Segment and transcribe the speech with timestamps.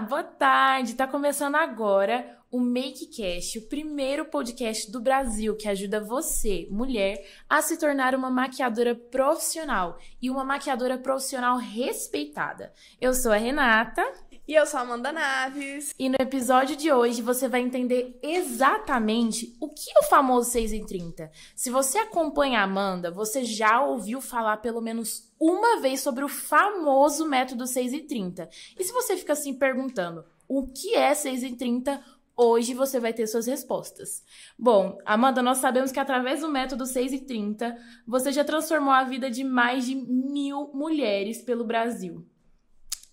[0.00, 0.94] Boa tarde.
[0.94, 7.60] Tá começando agora o MakeCast, o primeiro podcast do Brasil que ajuda você, mulher, a
[7.60, 12.72] se tornar uma maquiadora profissional e uma maquiadora profissional respeitada.
[13.00, 14.02] Eu sou a Renata.
[14.50, 15.94] E eu sou a Amanda Naves.
[15.96, 20.72] E no episódio de hoje você vai entender exatamente o que é o famoso 6
[20.72, 21.30] em 30.
[21.54, 26.28] Se você acompanha a Amanda, você já ouviu falar pelo menos uma vez sobre o
[26.28, 28.50] famoso método 6 em 30.
[28.76, 32.02] E se você fica assim perguntando, o que é 6 em 30?
[32.36, 34.24] Hoje você vai ter suas respostas.
[34.58, 39.04] Bom, Amanda, nós sabemos que através do método 6 e 30, você já transformou a
[39.04, 42.26] vida de mais de mil mulheres pelo Brasil.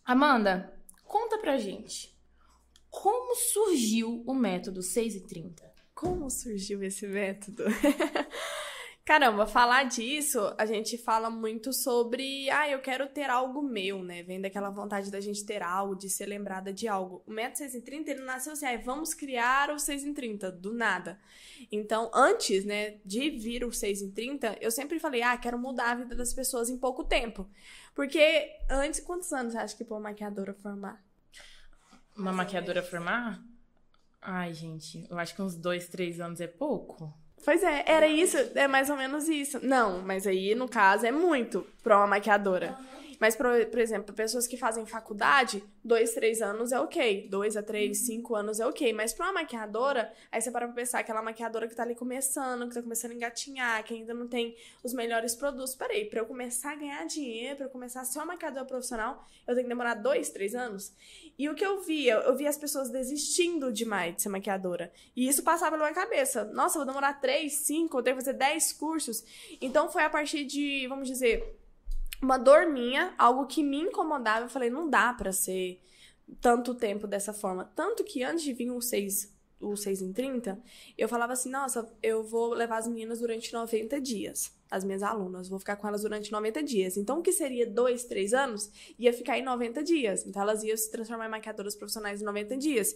[0.04, 0.76] Amanda,
[1.08, 2.16] conta pra gente.
[2.90, 5.74] Como surgiu o método 6 e 30?
[5.94, 7.64] Como surgiu esse método?
[9.08, 14.22] Caramba, falar disso, a gente fala muito sobre, ah, eu quero ter algo meu, né?
[14.22, 17.24] Vem daquela vontade da gente ter algo, de ser lembrada de algo.
[17.26, 20.52] O método 6 em 30, ele nasceu assim, ah, vamos criar o 6 em 30,
[20.52, 21.18] do nada.
[21.72, 25.92] Então, antes, né, de vir o 6 em 30, eu sempre falei, ah, quero mudar
[25.92, 27.50] a vida das pessoas em pouco tempo.
[27.98, 31.04] Porque antes, quantos anos você acha que pôr uma maquiadora formar?
[32.16, 33.42] Uma maquiadora formar?
[34.22, 37.12] Ai, gente, eu acho que uns dois, três anos é pouco.
[37.44, 39.60] Pois é, era isso, é mais ou menos isso.
[39.66, 42.78] Não, mas aí, no caso, é muito pra uma maquiadora.
[43.20, 47.28] Mas, por, por exemplo, pessoas que fazem faculdade, dois, três anos é ok.
[47.30, 48.94] Dois a três, cinco anos é ok.
[48.94, 52.68] Mas pra uma maquiadora, aí você para pra pensar, aquela maquiadora que tá ali começando,
[52.68, 55.76] que tá começando a engatinhar, que ainda não tem os melhores produtos.
[55.76, 59.26] Peraí, pra eu começar a ganhar dinheiro, pra eu começar a ser uma maquiadora profissional,
[59.48, 60.94] eu tenho que demorar dois, três anos?
[61.38, 62.16] E o que eu via?
[62.16, 64.92] Eu via as pessoas desistindo demais de ser maquiadora.
[65.16, 66.46] E isso passava pela minha cabeça.
[66.46, 69.24] Nossa, eu vou demorar três, cinco, eu tenho que fazer dez cursos.
[69.62, 71.57] Então foi a partir de, vamos dizer
[72.22, 74.46] uma dor minha, algo que me incomodava.
[74.46, 75.82] Eu falei, não dá para ser
[76.42, 77.66] tanto tempo dessa forma.
[77.76, 80.60] Tanto que antes de vir o 6, o 6 em 30,
[80.98, 84.56] eu falava assim, nossa, eu vou levar as meninas durante 90 dias.
[84.70, 86.98] As minhas alunas, vou ficar com elas durante 90 dias.
[86.98, 88.70] Então, o que seria dois, três anos,
[89.00, 90.26] ia ficar em 90 dias.
[90.28, 92.94] Então, elas iam se transformar em maquiadoras profissionais em 90 dias.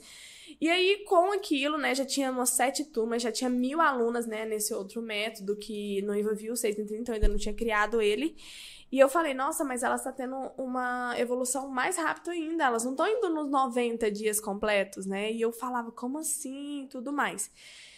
[0.59, 4.45] E aí, com aquilo, né, já tinha umas sete turmas, já tinha mil alunas, né,
[4.45, 8.01] nesse outro método que no viu o 6 em 30, eu ainda não tinha criado
[8.01, 8.35] ele.
[8.91, 12.65] E eu falei, nossa, mas elas estão tá tendo uma evolução mais rápida ainda.
[12.65, 15.31] Elas não estão indo nos 90 dias completos, né?
[15.31, 16.87] E eu falava, como assim?
[16.91, 17.49] Tudo mais.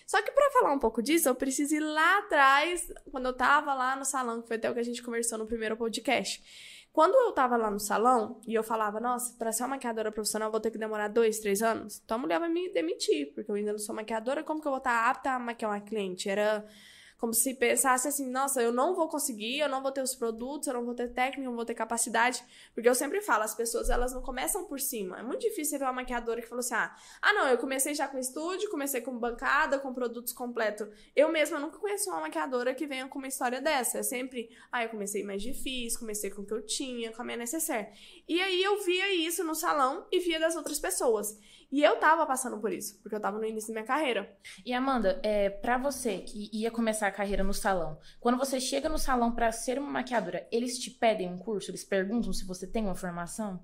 [0.06, 3.74] Só que para falar um pouco disso, eu preciso ir lá atrás, quando eu tava
[3.74, 6.44] lá no salão, que foi até o que a gente conversou no primeiro podcast.
[6.92, 10.52] Quando eu tava lá no salão e eu falava, nossa, para ser uma maquiadora profissional
[10.52, 13.56] vou ter que demorar dois, três anos, então a mulher vai me demitir, porque eu
[13.56, 16.30] ainda não sou maquiadora, como que eu vou estar apta a maquiar uma cliente?
[16.30, 16.64] Era
[17.23, 20.67] como se pensasse assim, nossa, eu não vou conseguir, eu não vou ter os produtos,
[20.67, 22.44] eu não vou ter técnica, eu não vou ter capacidade.
[22.75, 25.17] Porque eu sempre falo, as pessoas, elas não começam por cima.
[25.17, 28.09] É muito difícil ver uma maquiadora que falou assim, ah, ah, não, eu comecei já
[28.09, 30.85] com estúdio, comecei com bancada, com produtos completos.
[31.16, 34.00] Eu mesma nunca conheci uma maquiadora que venha com uma história dessa.
[34.00, 37.25] É sempre, ah, eu comecei mais difícil, comecei com o que eu tinha, com a
[37.25, 37.88] minha necessaire.
[38.28, 41.39] E aí eu via isso no salão e via das outras pessoas.
[41.73, 44.38] E eu tava passando por isso, porque eu tava no início da minha carreira.
[44.63, 48.88] E Amanda, é, para você que ia começar a carreira no salão, quando você chega
[48.88, 51.72] no salão para ser uma maquiadora, eles te pedem um curso?
[51.72, 53.59] Eles perguntam se você tem uma formação?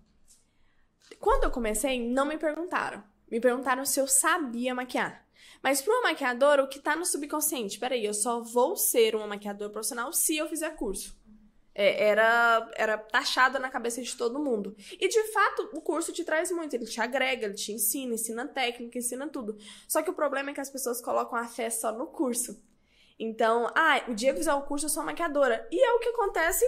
[1.19, 3.03] Quando eu comecei, não me perguntaram.
[3.29, 5.23] Me perguntaram se eu sabia maquiar.
[5.61, 7.77] Mas para uma maquiadora, o que tá no subconsciente?
[7.77, 11.18] Peraí, eu só vou ser uma maquiadora profissional se eu fizer curso
[11.79, 14.75] é, era, era taxada na cabeça de todo mundo.
[14.99, 18.45] E de fato, o curso te traz muito, ele te agrega, ele te ensina, ensina
[18.45, 19.57] técnica, ensina tudo.
[19.87, 22.61] Só que o problema é que as pessoas colocam a fé só no curso.
[23.17, 25.65] Então, ah, o dia que fizer o curso eu sou maquiadora.
[25.71, 26.65] E é o que acontece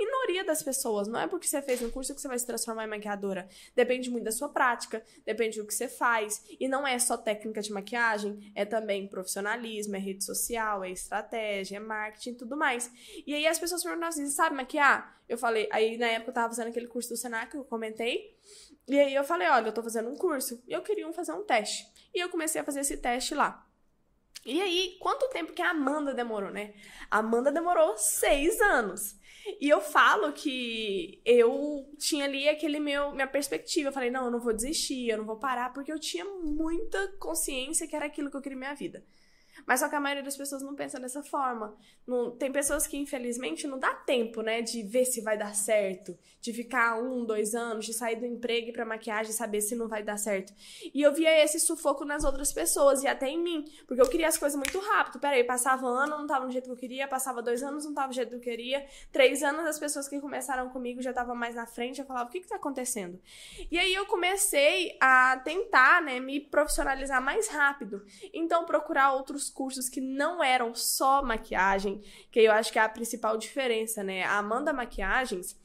[0.00, 1.06] minoria das pessoas.
[1.06, 3.48] Não é porque você fez um curso que você vai se transformar em maquiadora.
[3.76, 6.42] Depende muito da sua prática, depende do que você faz.
[6.58, 11.76] E não é só técnica de maquiagem, é também profissionalismo, é rede social, é estratégia,
[11.76, 12.90] é marketing e tudo mais.
[13.26, 15.20] E aí as pessoas perguntam assim, sabe maquiar?
[15.28, 18.36] Eu falei, aí na época eu tava fazendo aquele curso do Senac que eu comentei.
[18.88, 20.62] E aí eu falei, olha, eu tô fazendo um curso.
[20.66, 21.86] E eu queria fazer um teste.
[22.14, 23.66] E eu comecei a fazer esse teste lá.
[24.44, 26.72] E aí, quanto tempo que a Amanda demorou, né?
[27.10, 29.16] A Amanda demorou seis anos.
[29.60, 33.88] E eu falo que eu tinha ali aquele meu minha perspectiva.
[33.88, 37.08] Eu falei, não, eu não vou desistir, eu não vou parar, porque eu tinha muita
[37.18, 39.04] consciência que era aquilo que eu queria minha vida.
[39.70, 41.76] Mas só que a maioria das pessoas não pensa dessa forma.
[42.04, 46.18] Não, tem pessoas que, infelizmente, não dá tempo, né, de ver se vai dar certo,
[46.40, 49.86] de ficar um, dois anos, de sair do emprego pra maquiagem e saber se não
[49.86, 50.52] vai dar certo.
[50.92, 54.26] E eu via esse sufoco nas outras pessoas e até em mim, porque eu queria
[54.26, 55.20] as coisas muito rápido.
[55.20, 57.94] Peraí, passava um ano, não tava do jeito que eu queria, passava dois anos, não
[57.94, 61.36] tava do jeito que eu queria, três anos, as pessoas que começaram comigo já estavam
[61.36, 63.20] mais na frente, eu falava, o que que tá acontecendo?
[63.70, 68.04] E aí eu comecei a tentar, né, me profissionalizar mais rápido.
[68.34, 72.88] Então, procurar outros cursos que não eram só maquiagem, que eu acho que é a
[72.88, 74.24] principal diferença, né?
[74.24, 75.56] A Amanda Maquiagens,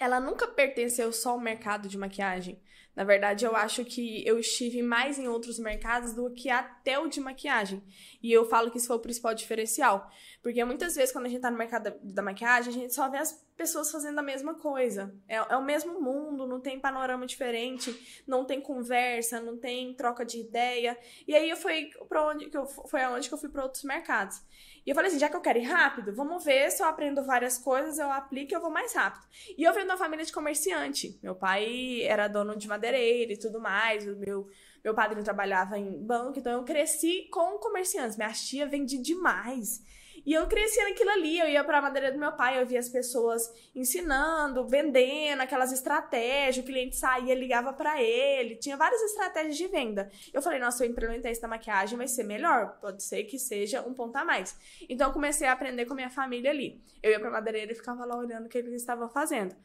[0.00, 2.60] ela nunca pertenceu só ao mercado de maquiagem.
[2.94, 7.08] Na verdade, eu acho que eu estive mais em outros mercados do que até o
[7.08, 7.82] de maquiagem.
[8.22, 10.10] E eu falo que isso foi o principal diferencial.
[10.42, 13.18] Porque muitas vezes, quando a gente tá no mercado da, maquiagem, a gente só vê
[13.18, 15.14] as pessoas fazendo a mesma coisa.
[15.28, 20.24] É, é, o mesmo mundo, não tem panorama diferente, não tem conversa, não tem troca
[20.24, 20.96] de ideia.
[21.26, 23.84] E aí eu fui para onde que eu foi aonde que eu fui para outros
[23.84, 24.40] mercados.
[24.84, 27.22] E eu falei assim, já que eu quero ir rápido, vamos ver se eu aprendo
[27.22, 29.24] várias coisas, eu aplico e eu vou mais rápido.
[29.56, 31.18] E eu venho de uma família de comerciante.
[31.22, 34.48] Meu pai era dono de madeireira e tudo mais, o meu
[34.84, 38.16] meu padrinho trabalhava em banco, então eu cresci com comerciantes.
[38.16, 39.82] Minha tia vendia demais.
[40.24, 42.88] E eu cresci naquilo ali, eu ia pra madeira do meu pai, eu via as
[42.88, 49.66] pessoas ensinando, vendendo, aquelas estratégias, o cliente saía, ligava para ele, tinha várias estratégias de
[49.66, 50.10] venda.
[50.32, 53.38] Eu falei, nossa, se eu implementar isso na maquiagem vai ser melhor, pode ser que
[53.38, 54.56] seja um ponto a mais.
[54.88, 56.80] Então eu comecei a aprender com a minha família ali.
[57.02, 59.56] Eu ia pra madeireira e ficava lá olhando o que eles estavam fazendo.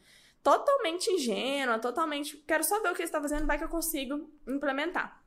[0.42, 5.22] Totalmente ingênua, totalmente, quero só ver o que estão fazendo, vai que eu consigo implementar.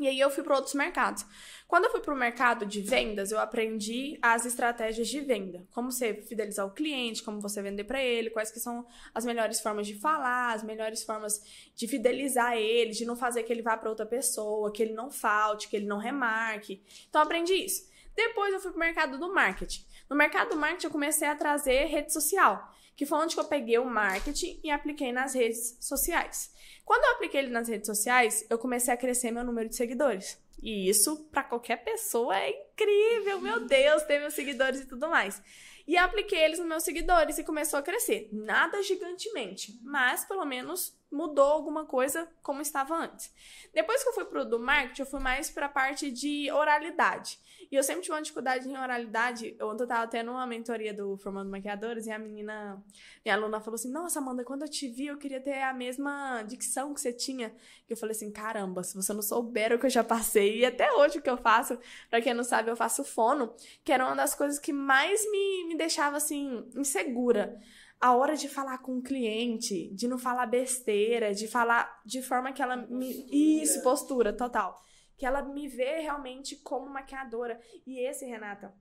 [0.00, 1.24] E aí eu fui para outros mercados.
[1.68, 5.92] Quando eu fui para o mercado de vendas, eu aprendi as estratégias de venda, como
[5.92, 9.86] você fidelizar o cliente, como você vender para ele, quais que são as melhores formas
[9.86, 11.40] de falar, as melhores formas
[11.74, 15.10] de fidelizar ele, de não fazer que ele vá para outra pessoa, que ele não
[15.10, 16.82] falte, que ele não remarque.
[17.08, 17.88] Então eu aprendi isso.
[18.14, 19.84] Depois eu fui para o mercado do marketing.
[20.08, 23.78] No mercado do marketing eu comecei a trazer rede social, que foi onde eu peguei
[23.78, 26.52] o marketing e apliquei nas redes sociais.
[26.84, 30.38] Quando eu apliquei ele nas redes sociais, eu comecei a crescer meu número de seguidores.
[30.62, 33.40] E isso, para qualquer pessoa, é incrível.
[33.40, 35.42] Meu Deus, ter meus seguidores e tudo mais.
[35.86, 38.28] E apliquei eles nos meus seguidores e começou a crescer.
[38.32, 43.32] Nada gigantemente, mas pelo menos mudou alguma coisa como estava antes.
[43.74, 47.38] Depois que eu fui pro do marketing, eu fui mais para a parte de oralidade.
[47.72, 49.56] E eu sempre tive uma dificuldade em oralidade.
[49.62, 52.84] Ontem eu tava tendo uma mentoria do Formando Maquiadores e a menina,
[53.24, 56.42] minha aluna falou assim: Nossa, Amanda, quando eu te vi, eu queria ter a mesma
[56.42, 57.48] dicção que você tinha.
[57.88, 60.66] E eu falei assim: Caramba, se você não souber o que eu já passei, e
[60.66, 61.78] até hoje o que eu faço,
[62.10, 65.68] para quem não sabe, eu faço fono, que era uma das coisas que mais me,
[65.68, 67.58] me deixava assim, insegura
[67.98, 72.52] a hora de falar com o cliente, de não falar besteira, de falar de forma
[72.52, 73.26] que ela me.
[73.32, 74.78] Isso, postura, total
[75.16, 77.60] que ela me vê realmente como maquiadora.
[77.86, 78.74] E esse, Renata,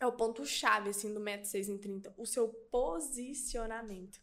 [0.00, 2.14] é o ponto-chave, assim, do método 6 em 30.
[2.16, 4.20] O seu posicionamento.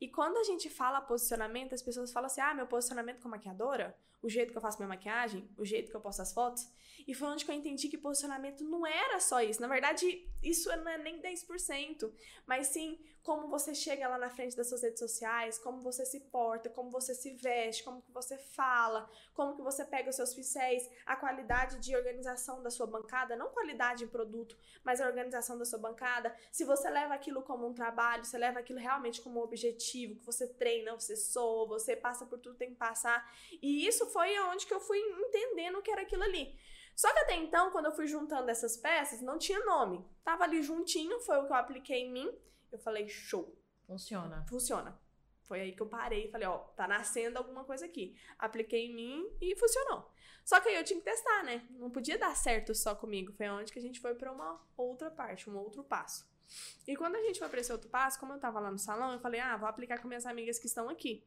[0.00, 3.96] E quando a gente fala posicionamento, as pessoas falam assim: ah, meu posicionamento como maquiadora,
[4.22, 6.68] o jeito que eu faço minha maquiagem, o jeito que eu posto as fotos.
[7.06, 9.60] E foi onde que eu entendi que posicionamento não era só isso.
[9.60, 12.12] Na verdade, isso não é nem 10%,
[12.46, 16.20] mas sim como você chega lá na frente das suas redes sociais, como você se
[16.20, 20.32] porta, como você se veste, como que você fala, como que você pega os seus
[20.32, 25.58] pincéis, a qualidade de organização da sua bancada, não qualidade em produto, mas a organização
[25.58, 26.32] da sua bancada.
[26.52, 30.24] Se você leva aquilo como um trabalho, você leva aquilo realmente como um objetivo, que
[30.24, 33.28] você treina, você soa, você passa por tudo que tem que passar.
[33.60, 36.56] E isso foi onde que eu fui entendendo o que era aquilo ali.
[36.96, 40.02] Só que até então, quando eu fui juntando essas peças, não tinha nome.
[40.24, 42.34] Tava ali juntinho, foi o que eu apliquei em mim.
[42.72, 43.54] Eu falei, show.
[43.86, 44.44] Funciona.
[44.48, 44.98] Funciona.
[45.42, 48.18] Foi aí que eu parei e falei, ó, tá nascendo alguma coisa aqui.
[48.38, 50.10] Apliquei em mim e funcionou.
[50.42, 51.66] Só que aí eu tinha que testar, né?
[51.70, 53.32] Não podia dar certo só comigo.
[53.32, 56.26] Foi onde que a gente foi para uma outra parte, um outro passo.
[56.86, 59.12] E quando a gente foi para esse outro passo, como eu tava lá no salão,
[59.12, 61.22] eu falei, ah, vou aplicar com minhas amigas que estão aqui.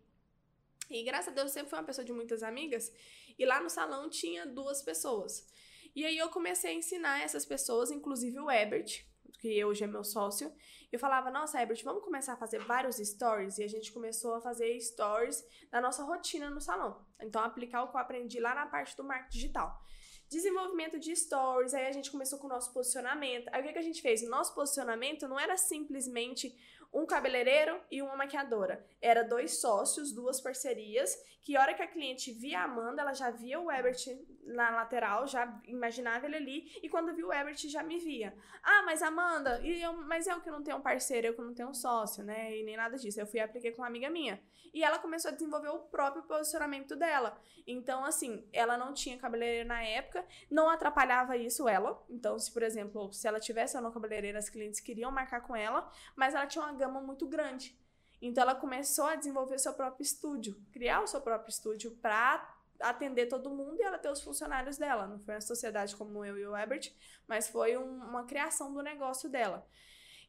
[0.90, 2.92] E graças a Deus eu sempre fui uma pessoa de muitas amigas.
[3.39, 5.48] E lá no salão tinha duas pessoas.
[5.96, 9.05] E aí eu comecei a ensinar essas pessoas, inclusive o Ebert,
[9.39, 10.53] que hoje é meu sócio.
[10.91, 13.58] Eu falava, nossa, Ebert, vamos começar a fazer vários stories?
[13.58, 17.03] E a gente começou a fazer stories da nossa rotina no salão.
[17.22, 19.81] Então, aplicar o que eu aprendi lá na parte do marketing digital
[20.29, 23.50] desenvolvimento de stories, aí a gente começou com o nosso posicionamento.
[23.51, 24.22] Aí o que, que a gente fez?
[24.22, 26.55] O nosso posicionamento não era simplesmente
[26.93, 28.86] um cabeleireiro e uma maquiadora.
[29.01, 33.13] Era dois sócios, duas parcerias, que a hora que a cliente via a Amanda, ela
[33.13, 34.05] já via o Ebert
[34.46, 38.36] na lateral, já imaginava ele ali, e quando viu o Ebert já me via.
[38.63, 41.53] Ah, mas Amanda, e eu, mas eu que não tenho um parceiro, eu que não
[41.53, 42.58] tenho um sócio, né?
[42.58, 43.19] E nem nada disso.
[43.19, 44.41] Eu fui apliquei com uma amiga minha.
[44.74, 47.39] E ela começou a desenvolver o próprio posicionamento dela.
[47.65, 52.03] Então, assim, ela não tinha cabeleireiro na época, não atrapalhava isso ela.
[52.10, 55.55] Então, se, por exemplo, se ela tivesse ou não cabeleireiro, as clientes queriam marcar com
[55.55, 57.77] ela, mas ela tinha uma gama muito grande.
[58.22, 63.28] Então ela começou a desenvolver seu próprio estúdio, criar o seu próprio estúdio para atender
[63.28, 65.08] todo mundo e ela ter os funcionários dela.
[65.08, 66.94] Não foi uma sociedade como eu e o Ebert,
[67.28, 69.68] mas foi um, uma criação do negócio dela.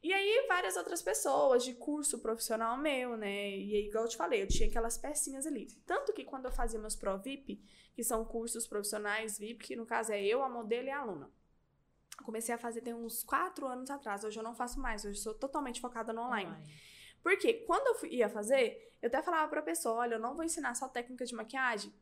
[0.02, 3.50] E aí, várias outras pessoas de curso profissional meu, né?
[3.50, 5.66] E aí, igual eu te falei, eu tinha aquelas pecinhas ali.
[5.85, 7.62] Tanto que quando eu fazia meus Pro VIP,
[7.95, 11.30] que são cursos profissionais VIP, que no caso é eu, a modelo e a aluna.
[12.25, 14.25] Comecei a fazer tem uns quatro anos atrás.
[14.25, 16.50] Hoje eu não faço mais, hoje eu sou totalmente focada no online.
[16.50, 16.75] online.
[17.23, 20.75] Porque quando eu ia fazer, eu até falava pra pessoa: olha, eu não vou ensinar
[20.75, 21.92] só técnica de maquiagem.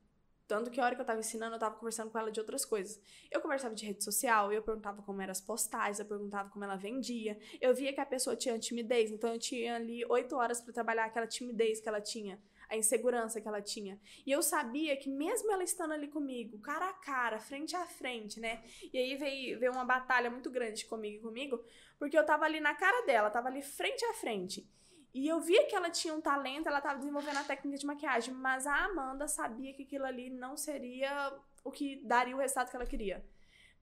[0.49, 2.65] Tanto que a hora que eu tava ensinando, eu tava conversando com ela de outras
[2.65, 2.99] coisas.
[3.31, 6.75] Eu conversava de rede social, eu perguntava como eram as postais, eu perguntava como ela
[6.75, 7.39] vendia.
[7.61, 11.05] Eu via que a pessoa tinha timidez, então eu tinha ali oito horas para trabalhar
[11.05, 12.41] aquela timidez que ela tinha,
[12.71, 14.01] a insegurança que ela tinha.
[14.25, 18.41] E eu sabia que mesmo ela estando ali comigo, cara a cara, frente a frente,
[18.41, 18.65] né?
[18.91, 21.63] E aí veio, veio uma batalha muito grande comigo e comigo,
[21.99, 24.67] porque eu tava ali na cara dela, tava ali frente a frente.
[25.15, 28.35] E eu via que ela tinha um talento, ela estava desenvolvendo a técnica de maquiagem,
[28.35, 31.33] mas a Amanda sabia que aquilo ali não seria
[31.65, 33.25] o que daria o resultado que ela queria.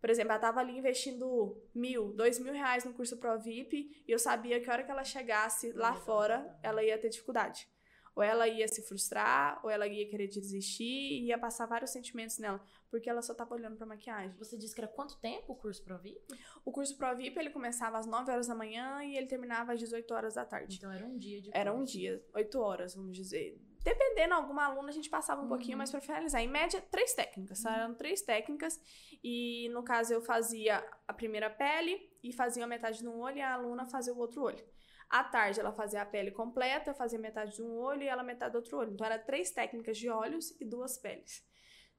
[0.01, 4.13] Por exemplo, ela estava ali investindo mil, dois mil reais no curso Pro VIP e
[4.13, 7.69] eu sabia que a hora que ela chegasse lá fora, ela ia ter dificuldade.
[8.17, 12.39] Ou ela ia se frustrar, ou ela ia querer desistir e ia passar vários sentimentos
[12.39, 12.59] nela,
[12.91, 14.35] porque ela só tava olhando pra maquiagem.
[14.39, 16.19] Você disse que era quanto tempo o curso Pro VIP?
[16.65, 19.81] O curso Pro VIP, ele começava às 9 horas da manhã e ele terminava às
[19.81, 20.79] 18 horas da tarde.
[20.79, 23.61] Então era um dia de Era um dia, 8 horas, vamos dizer.
[23.87, 25.51] Dependendo, alguma aluna a gente passava um uhum.
[25.51, 26.43] pouquinho mais para finalizar.
[26.43, 27.63] Em média, três técnicas.
[27.65, 27.71] Uhum.
[27.71, 28.81] Eram três técnicas.
[29.23, 33.37] E no caso, eu fazia a primeira pele e fazia a metade de um olho
[33.37, 34.65] e a aluna fazia o outro olho.
[35.09, 38.53] À tarde, ela fazia a pele completa, fazia metade de um olho e ela metade
[38.53, 38.93] do outro olho.
[38.93, 41.45] Então, era três técnicas de olhos e duas peles.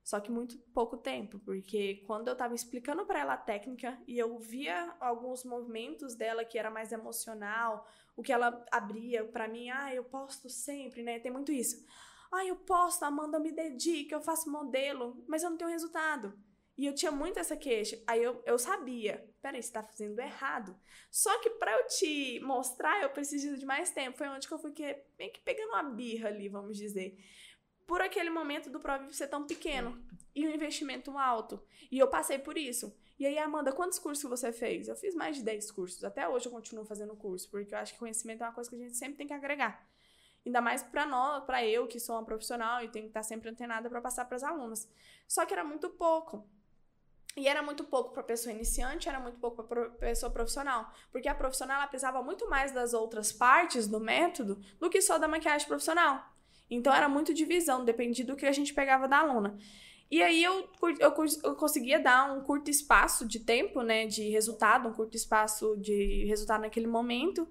[0.08, 4.18] Só que muito pouco tempo, porque quando eu tava explicando para ela a técnica e
[4.18, 7.86] eu via alguns movimentos dela que era mais emocional,
[8.16, 11.20] o que ela abria para mim, ah, eu posto sempre, né?
[11.20, 11.86] Tem muito isso.
[12.32, 16.34] Ah, eu posto, Amanda, me dedica, eu faço modelo, mas eu não tenho resultado.
[16.78, 18.02] E eu tinha muito essa queixa.
[18.08, 20.76] Aí eu, eu sabia, peraí, você tá fazendo errado.
[21.10, 24.18] Só que para eu te mostrar, eu preciso de mais tempo.
[24.18, 27.18] Foi onde que eu fui que, meio que pegando uma birra ali, vamos dizer.
[27.86, 30.04] Por aquele momento do Proviv ser tão pequeno
[30.36, 31.64] e o um investimento alto.
[31.90, 32.94] E eu passei por isso.
[33.18, 34.90] E aí, Amanda, quantos cursos você fez?
[34.90, 36.04] Eu fiz mais de 10 cursos.
[36.04, 38.76] Até hoje eu continuo fazendo curso, porque eu acho que conhecimento é uma coisa que
[38.76, 39.88] a gente sempre tem que agregar.
[40.46, 43.50] Ainda mais para nós, para eu que sou uma profissional e tenho que estar sempre
[43.50, 44.90] antenada para passar para as alunas.
[45.26, 46.46] Só que era muito pouco.
[47.38, 51.36] E era muito pouco para pessoa iniciante, era muito pouco para pessoa profissional, porque a
[51.36, 55.68] profissional ela precisava muito mais das outras partes do método do que só da maquiagem
[55.68, 56.34] profissional.
[56.68, 59.56] Então era muito divisão, dependia do que a gente pegava da aluna.
[60.10, 61.14] E aí eu, eu,
[61.44, 66.26] eu, conseguia dar um curto espaço de tempo, né, de resultado, um curto espaço de
[66.26, 67.48] resultado naquele momento.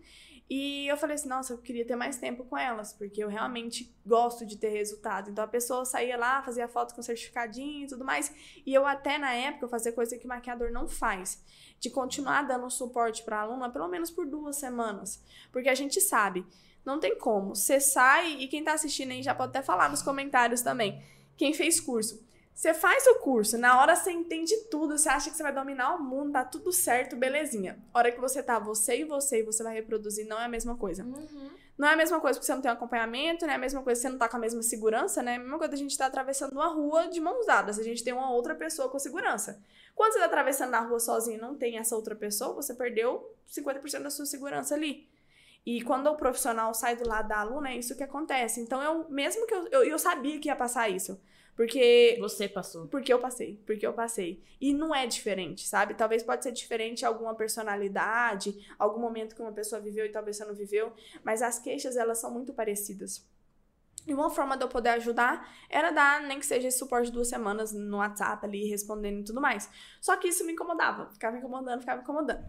[0.48, 3.92] E eu falei assim, nossa, eu queria ter mais tempo com elas, porque eu realmente
[4.06, 5.28] gosto de ter resultado.
[5.30, 8.32] Então a pessoa saía lá, fazia foto com certificadinho e tudo mais.
[8.64, 11.42] E eu até na época fazia coisa que o maquiador não faz,
[11.80, 15.20] de continuar dando suporte para a aluna pelo menos por duas semanas.
[15.50, 16.46] Porque a gente sabe,
[16.84, 17.56] não tem como.
[17.56, 21.02] Você sai, e quem tá assistindo aí já pode até falar nos comentários também.
[21.36, 22.24] Quem fez curso.
[22.56, 25.94] Você faz o curso, na hora você entende tudo, você acha que você vai dominar
[25.94, 27.78] o mundo, tá tudo certo, belezinha.
[27.92, 30.48] A hora que você tá você e você e você vai reproduzir, não é a
[30.48, 31.04] mesma coisa.
[31.04, 31.50] Uhum.
[31.76, 33.82] Não é a mesma coisa porque você não tem um acompanhamento, não é a mesma
[33.82, 35.32] coisa porque você não tá com a mesma segurança, né?
[35.32, 38.02] É a mesma coisa a gente tá atravessando uma rua de mãos dadas, a gente
[38.02, 39.62] tem uma outra pessoa com segurança.
[39.94, 43.36] Quando você tá atravessando na rua sozinho e não tem essa outra pessoa, você perdeu
[43.50, 45.06] 50% da sua segurança ali.
[45.66, 48.62] E quando o profissional sai do lado da aluna, é isso que acontece.
[48.62, 51.20] Então, eu, mesmo que eu, eu, eu sabia que ia passar isso.
[51.56, 52.16] Porque.
[52.20, 52.86] Você passou.
[52.86, 53.58] Porque eu passei.
[53.66, 54.42] Porque eu passei.
[54.60, 55.94] E não é diferente, sabe?
[55.94, 60.44] Talvez pode ser diferente alguma personalidade, algum momento que uma pessoa viveu e talvez você
[60.44, 60.92] não viveu.
[61.24, 63.26] Mas as queixas, elas são muito parecidas.
[64.06, 67.12] E uma forma de eu poder ajudar era dar, nem que seja esse suporte de
[67.12, 69.68] duas semanas no WhatsApp ali, respondendo e tudo mais.
[70.00, 71.10] Só que isso me incomodava.
[71.10, 72.44] Ficava incomodando, ficava incomodando.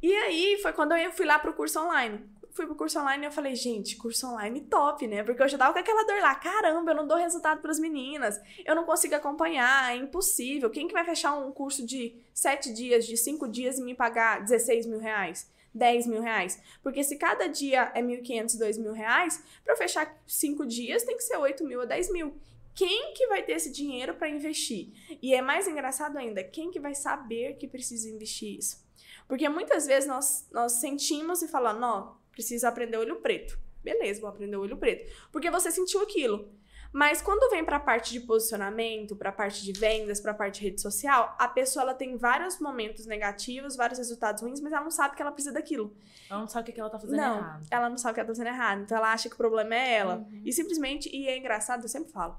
[0.00, 3.26] E aí foi quando eu fui lá pro curso online fui pro curso online e
[3.26, 5.22] eu falei, gente, curso online top, né?
[5.22, 7.78] Porque eu já tava com aquela dor lá, caramba, eu não dou resultado para as
[7.78, 10.70] meninas, eu não consigo acompanhar, é impossível.
[10.70, 14.42] Quem que vai fechar um curso de sete dias, de cinco dias e me pagar
[14.42, 15.50] 16 mil reais?
[15.72, 16.60] 10 mil reais.
[16.82, 21.22] Porque se cada dia é 1.500, 2 mil reais, para fechar cinco dias tem que
[21.22, 22.34] ser 8 mil ou 10 mil.
[22.74, 24.88] Quem que vai ter esse dinheiro para investir?
[25.22, 28.82] E é mais engraçado ainda, quem que vai saber que precisa investir isso?
[29.28, 33.58] Porque muitas vezes nós, nós sentimos e falamos, não, preciso aprender olho preto.
[33.82, 35.10] Beleza, vou aprender olho preto.
[35.32, 36.50] Porque você sentiu aquilo.
[36.92, 40.34] Mas quando vem para a parte de posicionamento, para a parte de vendas, para a
[40.34, 44.72] parte de rede social, a pessoa ela tem vários momentos negativos, vários resultados ruins, mas
[44.72, 45.96] ela não sabe que ela precisa daquilo.
[46.28, 47.66] Ela não sabe o que ela tá fazendo não, errado.
[47.70, 48.82] ela não sabe o que ela tá fazendo errado.
[48.82, 50.16] Então ela acha que o problema é ela.
[50.16, 50.42] Uhum.
[50.44, 52.36] E simplesmente, e é engraçado, eu sempre falo.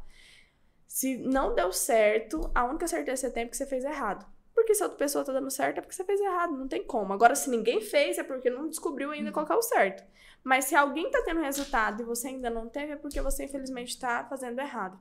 [0.86, 4.26] Se não deu certo, a única certeza que você tem é que você fez errado.
[4.54, 6.84] Porque se a outra pessoa tá dando certo, é porque você fez errado, não tem
[6.84, 7.14] como.
[7.14, 10.04] Agora, se ninguém fez, é porque não descobriu ainda qual que é o certo.
[10.44, 14.00] Mas se alguém tá tendo resultado e você ainda não teve, é porque você, infelizmente,
[14.00, 15.00] tá fazendo errado.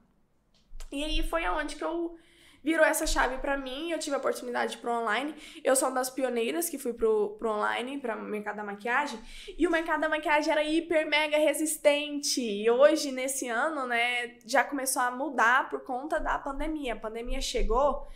[0.93, 2.17] E aí foi aonde que eu
[2.63, 5.35] virou essa chave para mim, eu tive a oportunidade pro online.
[5.65, 9.19] Eu sou uma das pioneiras que fui pro, pro online, para o mercado da maquiagem,
[9.59, 12.41] e o mercado da maquiagem era hiper mega resistente.
[12.41, 16.95] E hoje nesse ano, né, já começou a mudar por conta da pandemia.
[16.95, 18.07] A pandemia chegou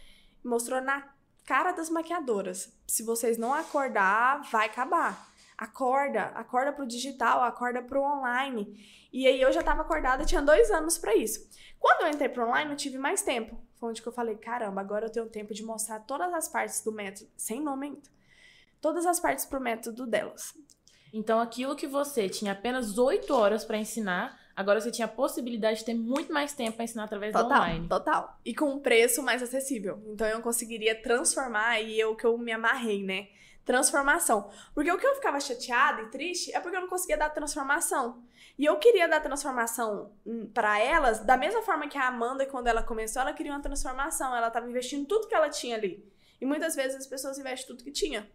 [0.45, 1.14] mostrou na
[1.45, 2.73] cara das maquiadoras.
[2.87, 5.29] Se vocês não acordar, vai acabar.
[5.57, 9.09] Acorda, acorda pro digital, acorda pro online.
[9.13, 11.49] E aí eu já tava acordada, tinha dois anos para isso.
[11.79, 13.57] Quando eu entrei pro online, eu tive mais tempo.
[13.77, 16.83] Foi onde que eu falei, caramba, agora eu tenho tempo de mostrar todas as partes
[16.83, 18.11] do método, sem nome ainda.
[18.81, 20.55] Todas as partes pro método delas.
[21.13, 25.81] Então, aquilo que você tinha apenas 8 horas para ensinar, agora você tinha a possibilidade
[25.81, 27.89] de ter muito mais tempo para ensinar através do Total, online.
[27.89, 28.39] total.
[28.45, 30.03] E com um preço mais acessível.
[30.07, 33.29] Então eu conseguiria transformar e eu que eu me amarrei, né?
[33.65, 34.51] Transformação.
[34.75, 38.23] Porque o que eu ficava chateada e triste é porque eu não conseguia dar transformação.
[38.59, 40.13] E eu queria dar transformação
[40.53, 44.37] para elas da mesma forma que a Amanda, quando ela começou, ela queria uma transformação.
[44.37, 46.07] Ela tava investindo tudo que ela tinha ali.
[46.41, 48.29] E muitas vezes as pessoas investem tudo que tinha.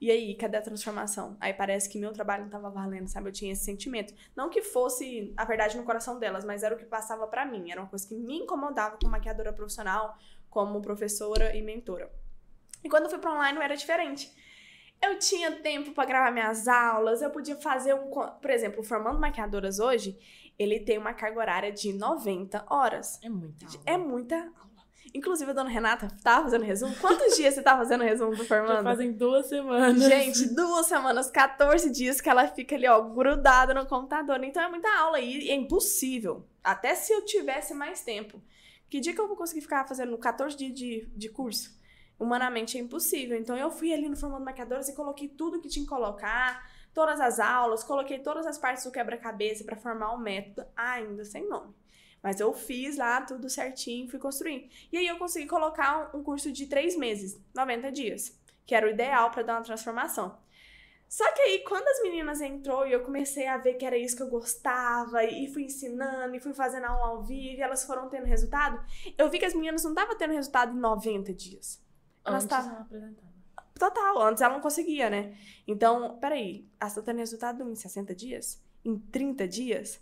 [0.00, 1.36] E aí, cadê a transformação?
[1.40, 3.28] Aí parece que meu trabalho não tava valendo, sabe?
[3.28, 4.12] Eu tinha esse sentimento.
[4.36, 7.70] Não que fosse a verdade no coração delas, mas era o que passava para mim.
[7.70, 10.18] Era uma coisa que me incomodava como maquiadora profissional,
[10.50, 12.10] como professora e mentora.
[12.82, 14.30] E quando eu fui para online, era diferente.
[15.02, 18.10] Eu tinha tempo para gravar minhas aulas, eu podia fazer um.
[18.10, 20.18] Por exemplo, Formando Maquiadoras hoje,
[20.58, 23.20] ele tem uma carga horária de 90 horas.
[23.22, 23.66] É muito.
[23.84, 24.73] É muita aula.
[25.12, 26.94] Inclusive, a dona Renata tava fazendo resumo.
[26.96, 28.84] Quantos dias você tá fazendo resumo do Já Formando?
[28.84, 30.02] fazem duas semanas.
[30.02, 34.42] Gente, duas semanas, 14 dias que ela fica ali, ó, grudada no computador.
[34.42, 36.46] Então é muita aula e é impossível.
[36.62, 38.40] Até se eu tivesse mais tempo.
[38.88, 41.76] Que dia que eu vou conseguir ficar fazendo 14 dias de, de curso?
[42.18, 43.36] Humanamente é impossível.
[43.36, 47.20] Então eu fui ali no Formando Maquiadoras e coloquei tudo que tinha que colocar, todas
[47.20, 51.74] as aulas, coloquei todas as partes do quebra-cabeça para formar um método, ainda sem nome.
[52.24, 54.66] Mas eu fiz lá tudo certinho, fui construindo.
[54.90, 58.34] E aí eu consegui colocar um curso de três meses, 90 dias,
[58.64, 60.34] que era o ideal para dar uma transformação.
[61.06, 64.16] Só que aí, quando as meninas entrou e eu comecei a ver que era isso
[64.16, 68.08] que eu gostava, e fui ensinando, e fui fazendo aula ao vivo, e elas foram
[68.08, 68.82] tendo resultado,
[69.18, 71.78] eu vi que as meninas não estavam tendo resultado em 90 dias.
[72.24, 72.72] Elas Antes estavam.
[72.72, 73.34] ela apresentava.
[73.78, 75.36] Total, antes ela não conseguia, né?
[75.68, 78.62] Então, peraí, elas estão tendo resultado em 60 dias?
[78.82, 80.00] Em 30 dias?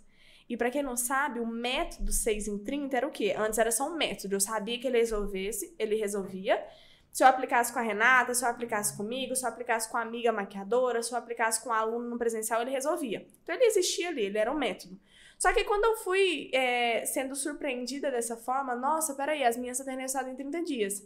[0.53, 3.33] E pra quem não sabe, o método 6 em 30 era o quê?
[3.35, 4.35] Antes era só um método.
[4.35, 6.63] Eu sabia que ele resolvesse, ele resolvia.
[7.11, 10.01] Se eu aplicasse com a Renata, se eu aplicasse comigo, se eu aplicasse com a
[10.03, 13.25] amiga maquiadora, se eu aplicasse com o aluno no presencial, ele resolvia.
[13.41, 14.99] Então ele existia ali, ele era um método.
[15.39, 20.01] Só que quando eu fui é, sendo surpreendida dessa forma, nossa, peraí, as minhas tendo
[20.01, 21.03] resultado em 30 dias.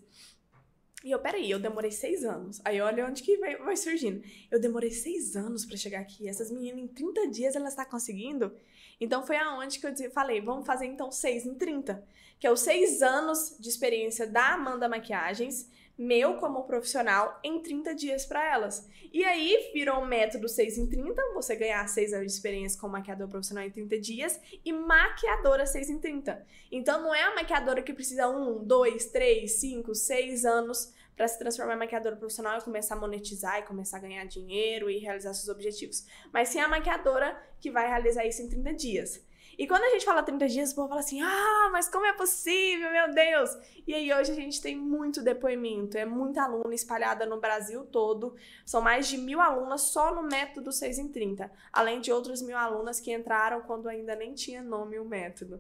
[1.08, 2.60] E eu, peraí, eu demorei seis anos.
[2.65, 4.22] Aí olha onde que vai, vai surgindo.
[4.52, 6.28] Eu demorei seis anos pra chegar aqui.
[6.28, 8.52] Essas meninas em 30 dias elas estão conseguindo.
[9.00, 12.06] Então foi aonde que eu falei, vamos fazer então seis em 30.
[12.38, 17.96] Que é os seis anos de experiência da Amanda Maquiagens, meu como profissional, em 30
[17.96, 18.86] dias pra elas.
[19.13, 22.91] E aí virou um método 6 em 30, você ganhar 6 anos de experiência como
[22.91, 26.46] maquiador profissional em 30 dias, e maquiadora 6 em 30.
[26.70, 31.39] Então não é a maquiadora que precisa um, dois, três, cinco, seis anos para se
[31.39, 35.34] transformar em maquiadora profissional e começar a monetizar e começar a ganhar dinheiro e realizar
[35.34, 36.06] seus objetivos.
[36.32, 39.27] Mas sim a maquiadora que vai realizar isso em 30 dias.
[39.58, 42.13] E quando a gente fala 30 dias, o povo fala assim: ah, mas como é
[42.13, 43.58] possível, meu Deus?
[43.88, 48.36] E aí hoje a gente tem muito depoimento, é muita aluna espalhada no Brasil todo.
[48.63, 52.56] São mais de mil alunas só no método 6 em 30, além de outras mil
[52.56, 55.60] alunas que entraram quando ainda nem tinha nome o método.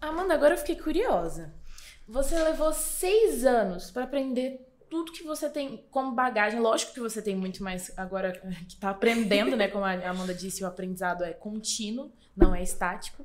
[0.00, 1.54] Amanda, agora eu fiquei curiosa.
[2.08, 6.60] Você levou seis anos pra aprender tudo que você tem como bagagem.
[6.60, 8.32] Lógico que você tem muito mais agora
[8.68, 9.68] que tá aprendendo, né?
[9.68, 13.24] Como a Amanda disse, o aprendizado é contínuo, não é estático.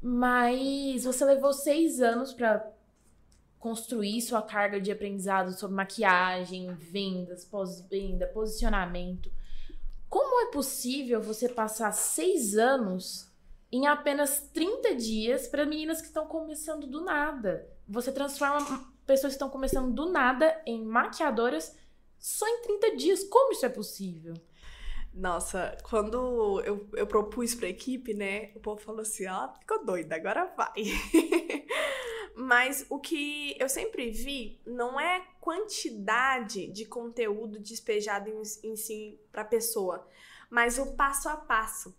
[0.00, 2.64] Mas você levou seis anos pra
[3.58, 9.32] construir sua carga de aprendizado sobre maquiagem, vendas, pós-venda, posicionamento.
[10.08, 13.28] Como é possível você passar seis anos
[13.72, 17.68] em apenas 30 dias para meninas que estão começando do nada?
[17.88, 21.74] Você transforma pessoas estão começando do nada em maquiadoras
[22.18, 23.24] só em 30 dias.
[23.24, 24.34] Como isso é possível?
[25.14, 29.84] Nossa, quando eu, eu propus pra equipe, né, o povo falou assim, ó, oh, ficou
[29.84, 30.72] doida, agora vai.
[32.36, 39.18] Mas o que eu sempre vi não é quantidade de conteúdo despejado em, em si
[39.32, 40.06] pra pessoa,
[40.48, 41.92] mas o passo a passo.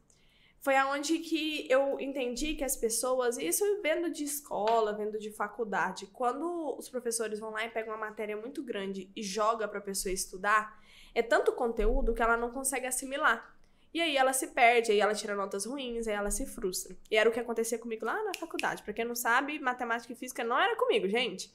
[0.62, 6.08] Foi aonde que eu entendi que as pessoas, isso vendo de escola, vendo de faculdade,
[6.08, 9.82] quando os professores vão lá e pegam uma matéria muito grande e joga para a
[9.82, 10.78] pessoa estudar,
[11.15, 13.56] é tanto conteúdo que ela não consegue assimilar.
[13.93, 16.95] E aí ela se perde, aí ela tira notas ruins, aí ela se frustra.
[17.10, 18.84] E era o que acontecia comigo lá na faculdade.
[18.84, 21.52] Pra quem não sabe, matemática e física não era comigo, gente.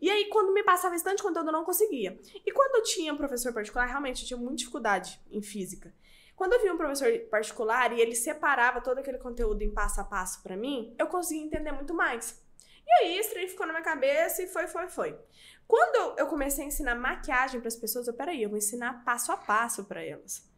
[0.00, 2.18] E aí, quando me passava esse tanto conteúdo, eu não conseguia.
[2.44, 5.92] E quando eu tinha um professor particular, realmente eu tinha muita dificuldade em física.
[6.40, 10.04] Quando eu vi um professor particular e ele separava todo aquele conteúdo em passo a
[10.04, 12.42] passo para mim, eu conseguia entender muito mais.
[12.86, 15.18] E aí, isso aí ficou na minha cabeça e foi, foi, foi.
[15.68, 19.30] Quando eu comecei a ensinar maquiagem para as pessoas, eu, peraí, eu vou ensinar passo
[19.30, 20.50] a passo para elas.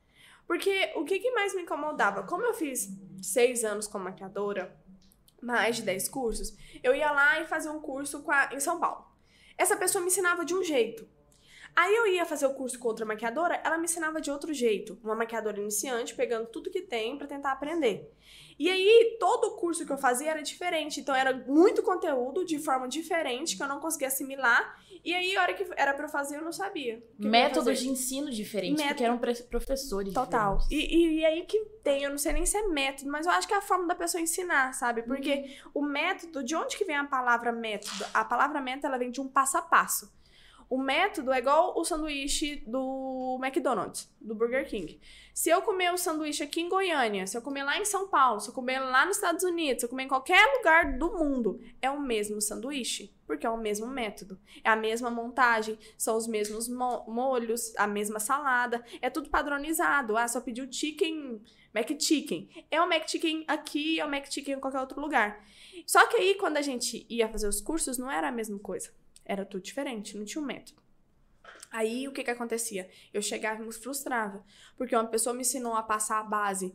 [0.47, 2.23] Porque o que, que mais me incomodava?
[2.23, 2.88] Como eu fiz
[3.21, 4.81] seis anos como maquiadora,
[5.42, 9.05] mais de dez cursos, eu ia lá e fazia um curso a, em São Paulo.
[9.59, 11.09] Essa pessoa me ensinava de um jeito.
[11.74, 14.98] Aí eu ia fazer o curso com outra maquiadora, ela me ensinava de outro jeito.
[15.02, 18.12] Uma maquiadora iniciante, pegando tudo que tem para tentar aprender.
[18.58, 21.00] E aí, todo o curso que eu fazia era diferente.
[21.00, 24.78] Então, era muito conteúdo de forma diferente que eu não conseguia assimilar.
[25.04, 27.02] E aí, a hora que era para eu fazer, eu não sabia.
[27.18, 28.94] Métodos de ensino diferentes, método...
[28.94, 30.58] porque eram professores Total.
[30.70, 33.32] E, e, e, aí que tem, eu não sei nem se é método, mas eu
[33.32, 35.02] acho que é a forma da pessoa ensinar, sabe?
[35.02, 35.82] Porque uhum.
[35.82, 38.04] o método, de onde que vem a palavra método?
[38.14, 40.12] A palavra método, ela vem de um passo a passo.
[40.72, 44.98] O método é igual o sanduíche do McDonald's, do Burger King.
[45.35, 48.40] Se eu comer o sanduíche aqui em Goiânia, se eu comer lá em São Paulo,
[48.40, 51.61] se eu comer lá nos Estados Unidos, se eu comer em qualquer lugar do mundo,
[51.82, 54.40] é o mesmo sanduíche, porque é o mesmo método.
[54.64, 60.16] É a mesma montagem, são os mesmos mo molhos, a mesma salada, é tudo padronizado.
[60.16, 61.42] Ah, só pediu chicken,
[61.74, 62.48] McChicken.
[62.70, 65.44] É o McChicken aqui, é o McChicken em qualquer outro lugar.
[65.87, 68.90] Só que aí, quando a gente ia fazer os cursos, não era a mesma coisa.
[69.24, 70.82] Era tudo diferente, não tinha um método.
[71.70, 72.88] Aí o que que acontecia?
[73.14, 74.44] Eu chegava e me frustrava,
[74.76, 76.74] porque uma pessoa me ensinou a passar a base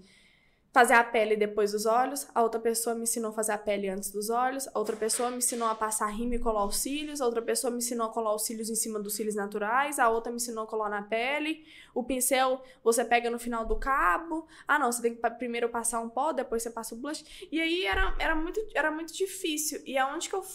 [0.77, 3.89] fazer a pele depois dos olhos, a outra pessoa me ensinou a fazer a pele
[3.89, 7.19] antes dos olhos, a outra pessoa me ensinou a passar rímel e colar os cílios,
[7.19, 10.07] a outra pessoa me ensinou a colar os cílios em cima dos cílios naturais, a
[10.07, 14.47] outra me ensinou a colar na pele, o pincel você pega no final do cabo,
[14.67, 17.59] ah não, você tem que primeiro passar um pó, depois você passa o blush, e
[17.59, 20.45] aí era, era, muito, era muito difícil, e aonde que eu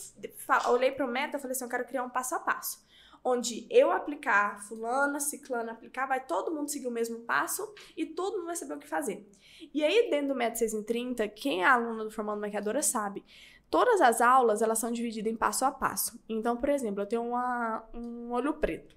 [0.68, 2.80] olhei pro meta, eu falei assim, eu quero criar um passo a passo
[3.24, 8.38] onde eu aplicar, fulana, ciclana aplicar, vai todo mundo seguir o mesmo passo e todo
[8.38, 9.28] mundo vai saber o que fazer.
[9.72, 13.24] E aí, dentro do método 6 em 30, quem é aluno do Formando Maquiadora sabe,
[13.70, 16.20] todas as aulas, elas são divididas em passo a passo.
[16.28, 18.96] Então, por exemplo, eu tenho uma, um olho preto.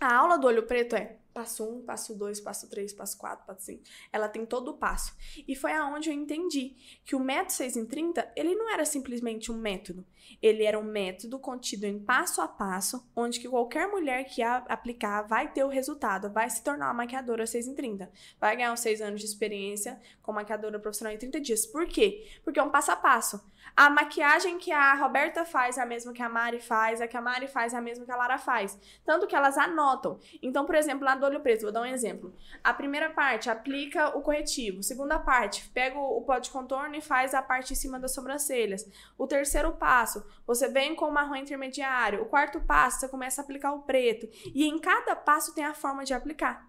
[0.00, 3.46] A aula do olho preto é passo 1, um, passo 2, passo 3, passo 4,
[3.46, 3.82] passo 5.
[4.12, 5.14] Ela tem todo o passo.
[5.46, 9.50] E foi aonde eu entendi que o método 6 em 30, ele não era simplesmente
[9.50, 10.04] um método.
[10.40, 15.22] Ele era um método contido em passo a passo, onde que qualquer mulher que aplicar
[15.22, 18.10] vai ter o resultado, vai se tornar uma maquiadora 6 em 30.
[18.38, 21.66] Vai ganhar uns 6 anos de experiência como maquiadora profissional em 30 dias.
[21.66, 22.26] Por quê?
[22.44, 23.40] Porque é um passo a passo.
[23.76, 27.16] A maquiagem que a Roberta faz é a mesma que a Mari faz, a que
[27.16, 28.78] a Mari faz é a mesma que a Lara faz.
[29.04, 30.18] Tanto que elas anotam.
[30.42, 32.34] Então, por exemplo, lá do olho preto, vou dar um exemplo.
[32.62, 34.82] A primeira parte aplica o corretivo.
[34.82, 38.86] Segunda parte, pega o pó de contorno e faz a parte em cima das sobrancelhas.
[39.16, 42.22] O terceiro passo, você vem com o marrom intermediário.
[42.22, 44.28] O quarto passo, você começa a aplicar o preto.
[44.54, 46.68] E em cada passo tem a forma de aplicar.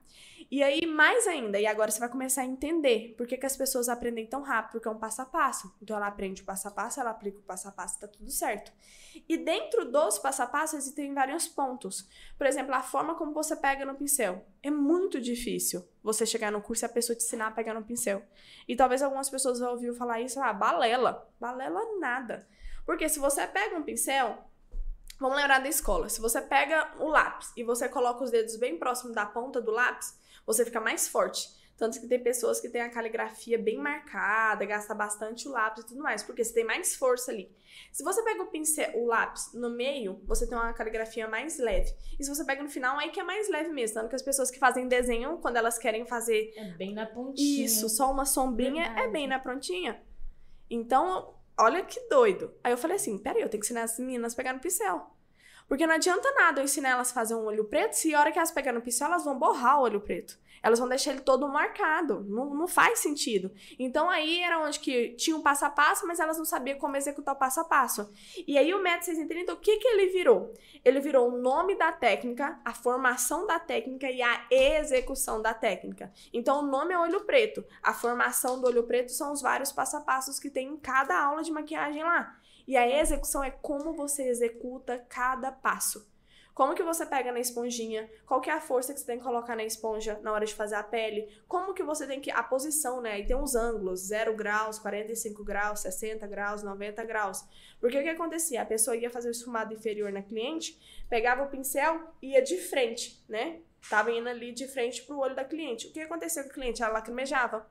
[0.51, 3.55] E aí, mais ainda, e agora você vai começar a entender por que, que as
[3.55, 5.73] pessoas aprendem tão rápido, porque é um passo a passo.
[5.81, 8.29] Então, ela aprende o passo a passo, ela aplica o passo a passo, tá tudo
[8.29, 8.69] certo.
[9.29, 12.05] E dentro dos passo a passo existem vários pontos.
[12.37, 14.45] Por exemplo, a forma como você pega no pincel.
[14.61, 17.83] É muito difícil você chegar no curso e a pessoa te ensinar a pegar no
[17.83, 18.21] pincel.
[18.67, 21.29] E talvez algumas pessoas vão ouvir falar isso, ah, balela.
[21.39, 22.45] Balela nada.
[22.85, 24.37] Porque se você pega um pincel,
[25.17, 28.77] vamos lembrar da escola, se você pega o lápis e você coloca os dedos bem
[28.77, 31.61] próximo da ponta do lápis, você fica mais forte.
[31.81, 35.87] Tanto que tem pessoas que têm a caligrafia bem marcada, gasta bastante o lápis e
[35.87, 37.51] tudo mais, porque você tem mais força ali.
[37.91, 41.91] Se você pega o pincel, o lápis no meio, você tem uma caligrafia mais leve.
[42.19, 43.95] E se você pega no final, aí que é mais leve mesmo.
[43.95, 46.53] Tanto que as pessoas que fazem desenho, quando elas querem fazer.
[46.55, 47.65] É bem na pontinha.
[47.65, 49.07] Isso, só uma sombrinha, Verdade.
[49.07, 50.03] é bem na pontinha.
[50.69, 52.53] Então, olha que doido.
[52.63, 55.15] Aí eu falei assim: peraí, eu tenho que ensinar as meninas a pegar no pincel.
[55.71, 58.29] Porque não adianta nada eu ensinar elas a fazer um olho preto se a hora
[58.29, 60.37] que elas pegarem no pincel, elas vão borrar o olho preto.
[60.61, 62.25] Elas vão deixar ele todo marcado.
[62.27, 63.49] Não, não faz sentido.
[63.79, 66.97] Então aí era onde que tinha um passo a passo, mas elas não sabiam como
[66.97, 68.11] executar o passo a passo.
[68.45, 70.53] E aí o método 630, o que que ele virou?
[70.83, 76.11] Ele virou o nome da técnica, a formação da técnica e a execução da técnica.
[76.33, 77.63] Então o nome é olho preto.
[77.81, 81.17] A formação do olho preto são os vários passo a passos que tem em cada
[81.17, 82.35] aula de maquiagem lá.
[82.67, 86.09] E a execução é como você executa cada passo.
[86.53, 88.09] Como que você pega na esponjinha?
[88.25, 90.53] Qual que é a força que você tem que colocar na esponja na hora de
[90.53, 91.27] fazer a pele?
[91.47, 92.29] Como que você tem que...
[92.29, 93.19] A posição, né?
[93.19, 97.45] E tem uns ângulos, 0 graus, 45 graus, 60 graus, 90 graus.
[97.79, 98.61] Porque o que acontecia?
[98.61, 100.77] A pessoa ia fazer o esfumado inferior na cliente,
[101.09, 103.61] pegava o pincel e ia de frente, né?
[103.89, 105.87] Tava indo ali de frente pro olho da cliente.
[105.87, 106.83] O que acontecia com a cliente?
[106.83, 107.65] Ela lacrimejava.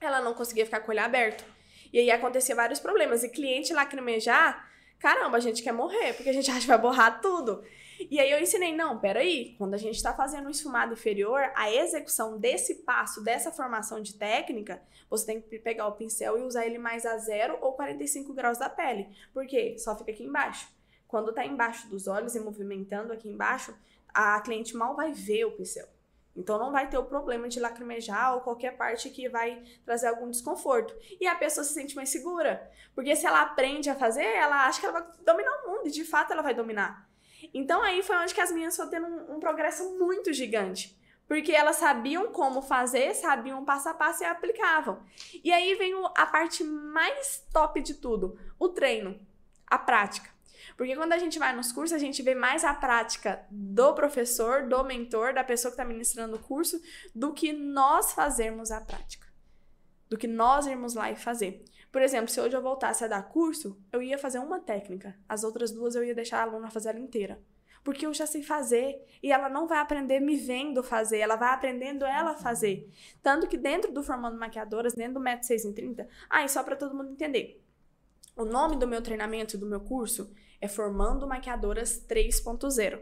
[0.00, 1.44] Ela não conseguia ficar com o olho aberto.
[1.92, 3.22] E aí acontecia vários problemas.
[3.22, 4.68] E cliente lacrimejar,
[4.98, 7.62] caramba, a gente quer morrer, porque a gente acha que vai borrar tudo.
[8.10, 11.72] E aí eu ensinei, não, peraí, quando a gente está fazendo um esfumado inferior, a
[11.72, 16.66] execução desse passo, dessa formação de técnica, você tem que pegar o pincel e usar
[16.66, 19.08] ele mais a 0 ou 45 graus da pele.
[19.32, 19.76] Por quê?
[19.78, 20.68] Só fica aqui embaixo.
[21.08, 23.74] Quando tá embaixo dos olhos e movimentando aqui embaixo,
[24.12, 25.88] a cliente mal vai ver o pincel.
[26.36, 30.30] Então não vai ter o problema de lacrimejar ou qualquer parte que vai trazer algum
[30.30, 30.94] desconforto.
[31.20, 32.70] E a pessoa se sente mais segura.
[32.94, 35.86] Porque se ela aprende a fazer, ela acha que ela vai dominar o mundo.
[35.86, 37.08] E de fato ela vai dominar.
[37.54, 40.96] Então aí foi onde que as meninas foram tendo um, um progresso muito gigante.
[41.26, 45.02] Porque elas sabiam como fazer, sabiam passo a passo e aplicavam.
[45.42, 49.18] E aí vem a parte mais top de tudo: o treino,
[49.66, 50.35] a prática.
[50.76, 54.66] Porque quando a gente vai nos cursos, a gente vê mais a prática do professor,
[54.66, 56.80] do mentor, da pessoa que está ministrando o curso,
[57.14, 59.26] do que nós fazermos a prática.
[60.08, 61.64] Do que nós irmos lá e fazer.
[61.90, 65.16] Por exemplo, se hoje eu voltasse a dar curso, eu ia fazer uma técnica.
[65.28, 67.40] As outras duas eu ia deixar a aluna fazer ela inteira.
[67.82, 69.02] Porque eu já sei fazer.
[69.22, 72.90] E ela não vai aprender me vendo fazer, ela vai aprendendo ela fazer.
[73.22, 76.62] Tanto que dentro do Formando Maquiadoras, dentro do Método 6 em 30, ah, e só
[76.62, 77.62] para todo mundo entender.
[78.36, 83.00] O nome do meu treinamento, do meu curso, é Formando Maquiadoras 3.0.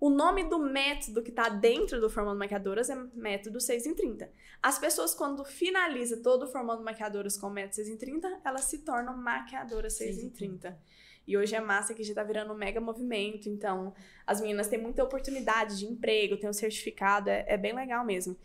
[0.00, 4.30] O nome do método que está dentro do Formando Maquiadoras é método 6 em 30.
[4.62, 8.64] As pessoas, quando finaliza todo o Formando Maquiadoras com o método 6 em 30, elas
[8.64, 10.78] se tornam maquiadoras 6, 6 em 30.
[11.26, 13.48] E hoje é massa que já está virando um mega movimento.
[13.48, 13.92] Então,
[14.26, 18.36] as meninas têm muita oportunidade de emprego, tem um certificado, é, é bem legal mesmo.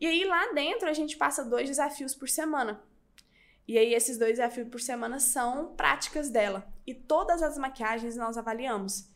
[0.00, 2.80] E aí, lá dentro, a gente passa dois desafios por semana.
[3.66, 6.72] E aí, esses dois desafios por semana são práticas dela.
[6.88, 9.10] E todas as maquiagens nós avaliamos.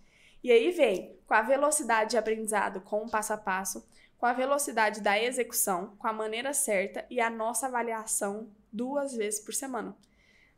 [0.45, 4.35] E aí vem com a velocidade de aprendizado, com o passo a passo, com a
[4.35, 9.97] velocidade da execução, com a maneira certa e a nossa avaliação duas vezes por semana.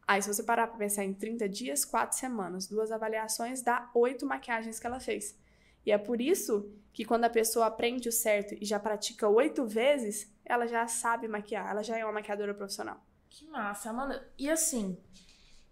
[0.05, 4.27] Aí, se você parar para pensar em 30 dias, quatro semanas, duas avaliações, dá oito
[4.27, 5.39] maquiagens que ela fez.
[5.87, 9.65] E é por isso que quando a pessoa aprende o certo e já pratica oito
[9.65, 13.01] vezes, ela já sabe maquiar, ela já é uma maquiadora profissional.
[13.31, 14.29] Que massa, Amanda.
[14.37, 14.99] E assim,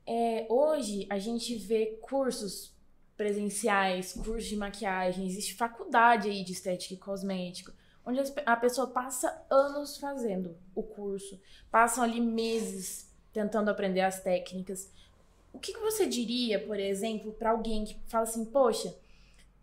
[0.07, 2.75] é, hoje a gente vê cursos
[3.17, 7.73] presenciais, cursos de maquiagem, existe faculdade aí de estética e cosmético,
[8.05, 14.91] onde a pessoa passa anos fazendo o curso, passam ali meses tentando aprender as técnicas.
[15.53, 18.95] O que, que você diria, por exemplo, para alguém que fala assim, poxa,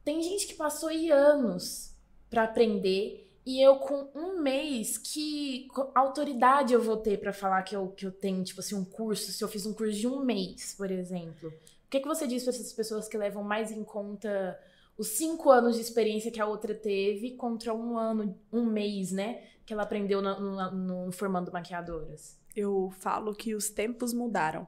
[0.05, 1.93] tem gente que passou aí anos
[2.29, 7.75] para aprender e eu com um mês, que autoridade eu vou ter para falar que
[7.75, 10.23] eu, que eu tenho, tipo assim, um curso, se eu fiz um curso de um
[10.23, 11.49] mês, por exemplo?
[11.49, 14.55] O que, que você diz para essas pessoas que levam mais em conta
[14.95, 19.43] os cinco anos de experiência que a outra teve contra um ano, um mês, né?
[19.65, 22.37] Que ela aprendeu no, no, no formando maquiadoras?
[22.55, 24.67] Eu falo que os tempos mudaram.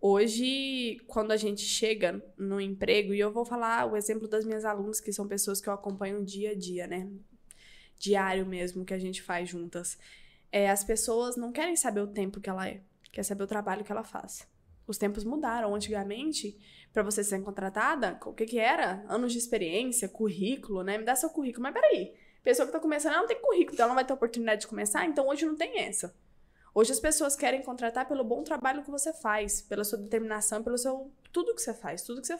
[0.00, 4.64] Hoje, quando a gente chega no emprego, e eu vou falar o exemplo das minhas
[4.64, 7.10] alunas, que são pessoas que eu acompanho dia a dia, né?
[8.00, 9.98] Diário mesmo, que a gente faz juntas.
[10.50, 12.80] É, as pessoas não querem saber o tempo que ela é,
[13.12, 14.48] quer saber o trabalho que ela faz.
[14.86, 15.74] Os tempos mudaram.
[15.74, 16.58] Antigamente,
[16.94, 19.04] para você ser contratada, o que que era?
[19.06, 20.96] Anos de experiência, currículo, né?
[20.96, 21.62] Me dá seu currículo.
[21.62, 24.14] Mas peraí, pessoa que tá começando, ela não tem currículo, então ela não vai ter
[24.14, 26.16] oportunidade de começar, então hoje não tem essa.
[26.74, 30.78] Hoje as pessoas querem contratar pelo bom trabalho que você faz, pela sua determinação, pelo
[30.78, 32.38] seu tudo que você faz, tudo que você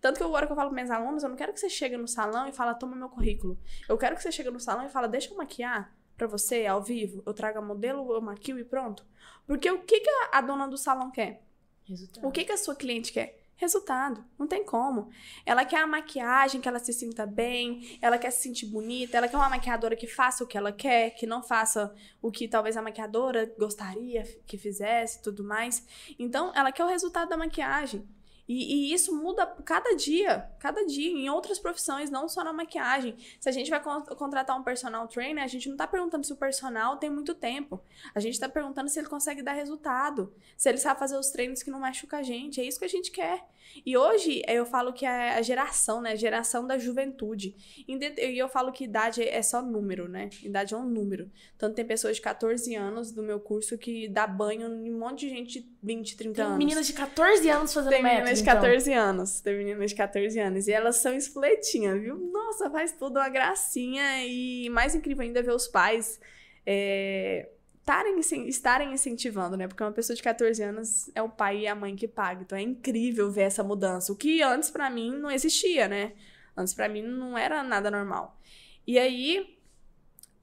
[0.00, 1.96] tanto que agora que eu falo para meus alunos, eu não quero que você chegue
[1.96, 3.58] no salão e fala toma meu currículo.
[3.88, 6.82] Eu quero que você chegue no salão e fala deixa eu maquiar para você ao
[6.82, 9.04] vivo, eu trago a modelo, eu maquio e pronto.
[9.46, 11.42] Porque o que que a dona do salão quer?
[11.84, 12.26] Resultado.
[12.26, 13.42] O que, que a sua cliente quer?
[13.56, 14.24] Resultado.
[14.38, 15.10] Não tem como.
[15.46, 19.28] Ela quer a maquiagem, que ela se sinta bem, ela quer se sentir bonita, ela
[19.28, 22.76] quer uma maquiadora que faça o que ela quer, que não faça o que talvez
[22.76, 25.86] a maquiadora gostaria que fizesse e tudo mais.
[26.18, 28.08] Então, ela quer o resultado da maquiagem.
[28.48, 33.16] E, e, isso muda cada dia, cada dia, em outras profissões, não só na maquiagem.
[33.40, 36.32] Se a gente vai con contratar um personal trainer, a gente não tá perguntando se
[36.32, 37.80] o personal tem muito tempo.
[38.14, 41.62] A gente tá perguntando se ele consegue dar resultado, se ele sabe fazer os treinos
[41.62, 42.60] que não machuca a gente.
[42.60, 43.46] É isso que a gente quer.
[43.86, 46.12] E hoje eu falo que é a geração, né?
[46.12, 47.54] A geração da juventude.
[47.86, 50.28] E eu falo que idade é só número, né?
[50.42, 51.30] Idade é um número.
[51.56, 55.20] Tanto tem pessoas de 14 anos do meu curso que dá banho em um monte
[55.20, 56.58] de gente 20, 30 tem anos.
[56.58, 59.02] meninas de 14 anos fazendo tem método, meninas de 14 então.
[59.02, 59.40] anos.
[59.40, 60.68] Tem meninas de 14 anos.
[60.68, 62.16] E elas são espoletinhas, viu?
[62.16, 64.24] Nossa, faz tudo uma gracinha.
[64.24, 66.20] E mais incrível ainda é ver os pais.
[66.64, 67.48] É
[67.82, 69.66] estarem, estarem incentivando, né?
[69.66, 72.42] Porque uma pessoa de 14 anos é o pai e a mãe que paga.
[72.42, 74.12] Então é incrível ver essa mudança.
[74.12, 76.12] O que antes para mim não existia, né?
[76.56, 78.38] Antes para mim não era nada normal.
[78.86, 79.58] E aí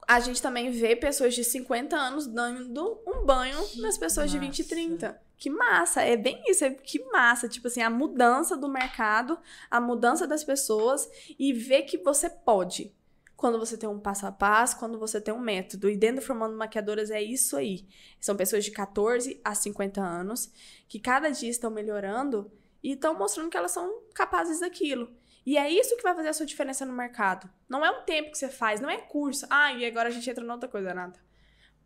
[0.06, 4.38] a gente também vê pessoas de 50 anos dando um banho nas pessoas massa.
[4.38, 5.29] de 20 e 30.
[5.40, 9.38] Que massa, é bem isso, é que massa, tipo assim, a mudança do mercado,
[9.70, 12.94] a mudança das pessoas e ver que você pode,
[13.38, 15.88] quando você tem um passo a passo, quando você tem um método.
[15.88, 17.88] E dentro do Formando Maquiadoras é isso aí.
[18.20, 20.52] São pessoas de 14 a 50 anos
[20.86, 25.10] que cada dia estão melhorando e estão mostrando que elas são capazes daquilo.
[25.46, 27.48] E é isso que vai fazer a sua diferença no mercado.
[27.66, 29.46] Não é um tempo que você faz, não é curso.
[29.48, 31.18] Ah, e agora a gente entra em outra coisa, nada.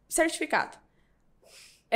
[0.08, 0.76] Certificado.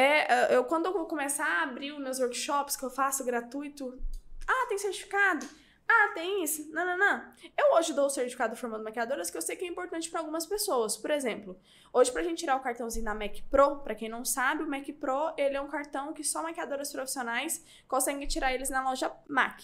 [0.01, 4.01] É, eu quando eu vou começar a abrir os meus workshops que eu faço gratuito,
[4.47, 5.45] ah, tem certificado.
[5.89, 6.71] Ah, tem isso.
[6.71, 7.33] Não, não, não.
[7.57, 10.47] Eu hoje dou o certificado formando maquiadoras que eu sei que é importante para algumas
[10.47, 10.97] pessoas.
[10.97, 11.59] Por exemplo,
[11.93, 14.87] hoje pra gente tirar o cartãozinho da Mac Pro, para quem não sabe, o Mac
[15.01, 19.63] Pro, ele é um cartão que só maquiadoras profissionais conseguem tirar eles na loja Mac.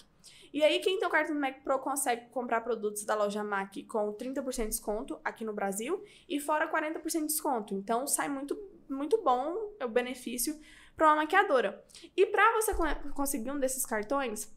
[0.52, 3.74] E aí, quem tem o cartão do Mac Pro consegue comprar produtos da loja Mac
[3.88, 7.74] com 30% de desconto aqui no Brasil e fora 40% de desconto.
[7.74, 8.56] Então, sai muito,
[8.88, 10.60] muito bom o benefício
[10.96, 11.84] para uma maquiadora.
[12.16, 12.72] E para você
[13.14, 14.52] conseguir um desses cartões,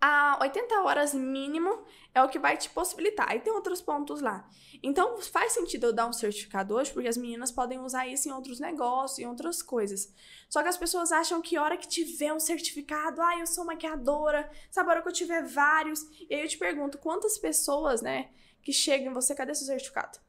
[0.00, 1.82] a 80 horas mínimo
[2.14, 3.28] é o que vai te possibilitar.
[3.28, 4.48] Aí tem outros pontos lá.
[4.82, 8.32] Então faz sentido eu dar um certificado hoje, porque as meninas podem usar isso em
[8.32, 10.12] outros negócios, em outras coisas.
[10.48, 14.48] Só que as pessoas acham que hora que tiver um certificado, ah, eu sou maquiadora,
[14.70, 16.02] sabe, a hora que eu tiver vários.
[16.28, 18.30] E aí eu te pergunto, quantas pessoas, né,
[18.62, 20.27] que chegam em você, cadê seu certificado?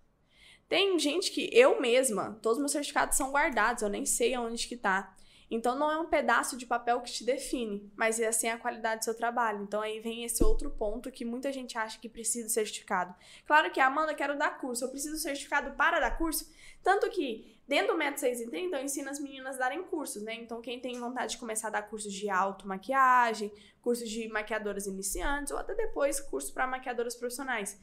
[0.70, 4.68] Tem gente que eu mesma, todos os meus certificados são guardados, eu nem sei aonde
[4.68, 5.16] que tá.
[5.52, 9.00] Então não é um pedaço de papel que te define, mas é assim a qualidade
[9.00, 9.64] do seu trabalho.
[9.64, 13.16] Então aí vem esse outro ponto que muita gente acha que precisa de certificado.
[13.48, 16.52] Claro que, Amanda, quero dar curso, eu preciso de certificado para dar curso.
[16.84, 20.22] Tanto que dentro do método 6 em 30 eu ensino as meninas a darem cursos,
[20.22, 20.36] né?
[20.36, 23.52] Então quem tem vontade de começar a dar cursos de automaquiagem,
[23.82, 27.76] cursos de maquiadoras iniciantes ou até depois curso para maquiadoras profissionais.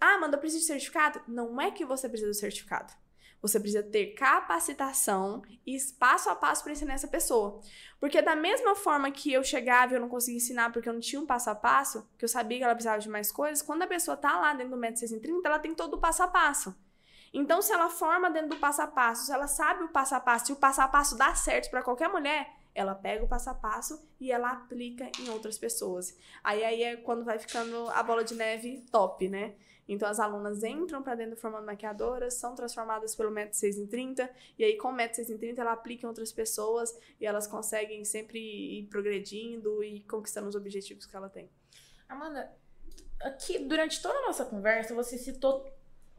[0.00, 1.20] Ah, Amanda, eu preciso de certificado?
[1.26, 2.92] Não é que você precisa do certificado.
[3.40, 7.60] Você precisa ter capacitação e passo a passo para ensinar essa pessoa.
[7.98, 11.00] Porque da mesma forma que eu chegava e eu não conseguia ensinar porque eu não
[11.00, 13.82] tinha um passo a passo, que eu sabia que ela precisava de mais coisas, quando
[13.82, 16.72] a pessoa tá lá dentro do método 630, ela tem todo o passo a passo.
[17.34, 20.20] Então, se ela forma dentro do passo a passo, se ela sabe o passo a
[20.20, 23.50] passo e o passo a passo dá certo para qualquer mulher, ela pega o passo
[23.50, 26.16] a passo e ela aplica em outras pessoas.
[26.42, 29.54] Aí, aí é quando vai ficando a bola de neve top, né?
[29.88, 33.86] Então, as alunas entram para dentro do Formando Maquiadoras, são transformadas pelo método 6 em
[33.86, 37.26] 30, e aí, com o método 6 em 30, ela aplica em outras pessoas e
[37.26, 41.50] elas conseguem sempre ir progredindo e conquistando os objetivos que ela tem.
[42.08, 42.54] Amanda,
[43.20, 45.66] aqui, durante toda a nossa conversa, você citou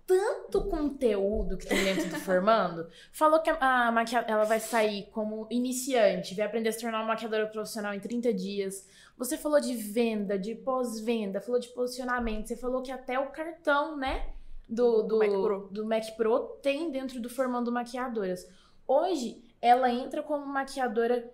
[0.05, 2.87] tanto conteúdo que tem dentro do Formando.
[3.11, 6.99] Falou que a, a maquia, ela vai sair como iniciante, vai aprender a se tornar
[6.99, 8.87] uma maquiadora profissional em 30 dias.
[9.17, 13.97] Você falou de venda, de pós-venda, falou de posicionamento, você falou que até o cartão,
[13.97, 14.33] né,
[14.67, 15.69] do, do, Mac Pro.
[15.71, 18.47] do Mac Pro tem dentro do Formando Maquiadoras.
[18.87, 21.31] Hoje, ela entra como maquiadora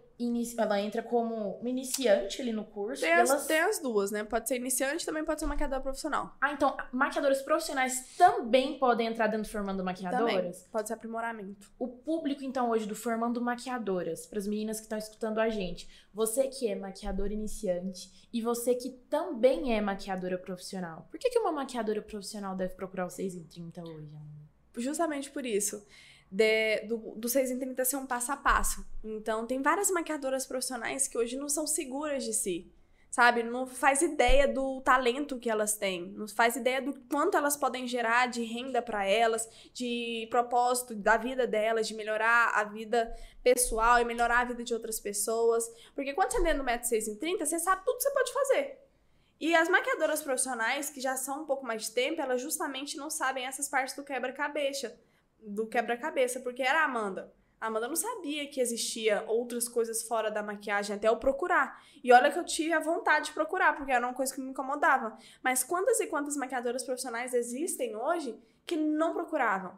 [0.57, 3.01] ela entra como iniciante ali no curso.
[3.01, 3.47] Tem, as, elas...
[3.47, 4.23] tem as duas, né?
[4.23, 6.35] Pode ser iniciante também pode ser maquiadora profissional.
[6.41, 10.57] Ah, então maquiadoras profissionais também podem entrar dentro do Formando Maquiadoras?
[10.57, 10.71] Também.
[10.71, 11.71] Pode ser aprimoramento.
[11.79, 15.87] O público, então, hoje do Formando Maquiadoras, para as meninas que estão escutando a gente,
[16.13, 21.39] você que é maquiadora iniciante e você que também é maquiadora profissional, por que, que
[21.39, 24.09] uma maquiadora profissional deve procurar o 6 em 30 hoje,
[24.77, 25.85] Justamente por isso
[26.31, 28.85] de, do, do 6 em 30 ser um passo a passo.
[29.03, 32.71] Então, tem várias maquiadoras profissionais que hoje não são seguras de si,
[33.09, 33.41] sabe?
[33.41, 37.87] Não faz ideia do talento que elas têm, não faz ideia do quanto elas podem
[37.87, 43.11] gerar de renda para elas, de propósito da vida delas, de melhorar a vida
[43.41, 45.67] pessoal e melhorar a vida de outras pessoas.
[45.95, 48.11] Porque quando você é dentro do método 6 em 30, você sabe tudo que você
[48.11, 48.79] pode fazer.
[49.39, 53.09] E as maquiadoras profissionais, que já são um pouco mais de tempo, elas justamente não
[53.09, 54.99] sabem essas partes do quebra-cabeça
[55.41, 57.33] do quebra-cabeça, porque era a Amanda.
[57.59, 61.83] A Amanda não sabia que existia outras coisas fora da maquiagem até eu procurar.
[62.01, 64.51] E olha que eu tive a vontade de procurar, porque era uma coisa que me
[64.51, 65.17] incomodava.
[65.43, 69.77] Mas quantas e quantas maquiadoras profissionais existem hoje que não procuravam?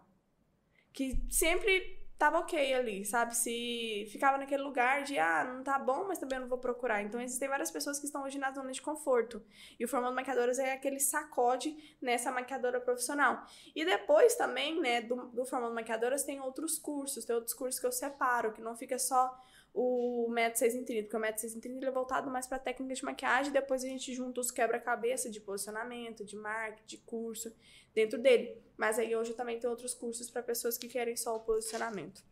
[0.94, 3.36] Que sempre tava ok ali, sabe?
[3.36, 7.02] Se ficava naquele lugar de, ah, não tá bom, mas também não vou procurar.
[7.02, 9.44] Então, existem várias pessoas que estão hoje na zona de conforto.
[9.80, 13.44] E o Formando Maquiadoras é aquele sacode nessa maquiadora profissional.
[13.76, 17.88] E depois também, né, do, do Formando Maquiadoras tem outros cursos, tem outros cursos que
[17.88, 19.36] eu separo, que não fica só
[19.74, 22.60] o método 6 em 30, porque o método 6 em 30 é voltado mais para
[22.60, 27.56] técnica de maquiagem, depois a gente junta os quebra-cabeça de posicionamento, de marketing, de curso
[27.94, 28.62] dentro dele.
[28.78, 32.24] Mas aí hoje também tem outros cursos para pessoas que querem só o posicionamento.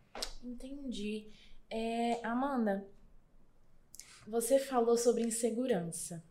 [0.44, 1.32] Entendi.
[1.70, 2.86] É, Amanda,
[4.28, 6.24] você falou sobre insegurança.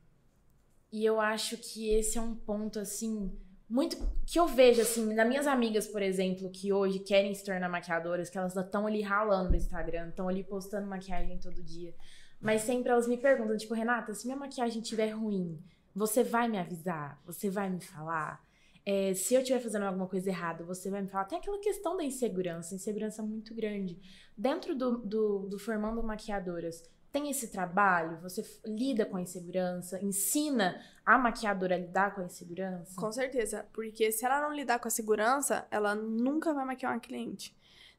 [0.90, 3.38] E eu acho que esse é um ponto assim
[3.68, 3.96] muito
[4.26, 8.30] que eu vejo assim, nas minhas amigas, por exemplo, que hoje querem se tornar maquiadoras,
[8.30, 11.94] que elas estão ali ralando no Instagram, estão ali postando maquiagem todo dia.
[12.40, 15.60] Mas sempre elas me perguntam, tipo, Renata, se minha maquiagem estiver ruim,
[15.94, 17.20] você vai me avisar?
[17.26, 18.42] Você vai me falar?
[18.86, 21.24] É, se eu estiver fazendo alguma coisa errada, você vai me falar.
[21.24, 23.98] Tem aquela questão da insegurança, insegurança muito grande.
[24.36, 26.82] Dentro do, do, do Formando Maquiadoras,
[27.12, 28.20] tem esse trabalho?
[28.20, 30.02] Você lida com a insegurança?
[30.02, 32.94] Ensina a maquiadora a lidar com a insegurança?
[32.94, 37.00] Com certeza, porque se ela não lidar com a segurança, ela nunca vai maquiar uma
[37.00, 37.56] cliente.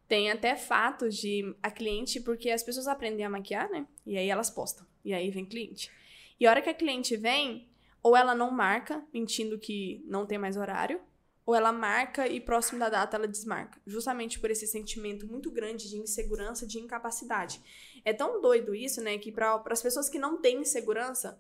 [0.08, 3.86] Tem até fatos de a cliente, porque as pessoas aprendem a maquiar, né?
[4.06, 4.86] E aí elas postam.
[5.04, 5.92] E aí vem cliente.
[6.40, 7.68] E a hora que a cliente vem,
[8.02, 11.02] ou ela não marca, mentindo que não tem mais horário,
[11.50, 15.90] ou ela marca e próximo da data ela desmarca, justamente por esse sentimento muito grande
[15.90, 17.60] de insegurança, de incapacidade.
[18.04, 21.40] É tão doido isso, né, que para as pessoas que não têm insegurança,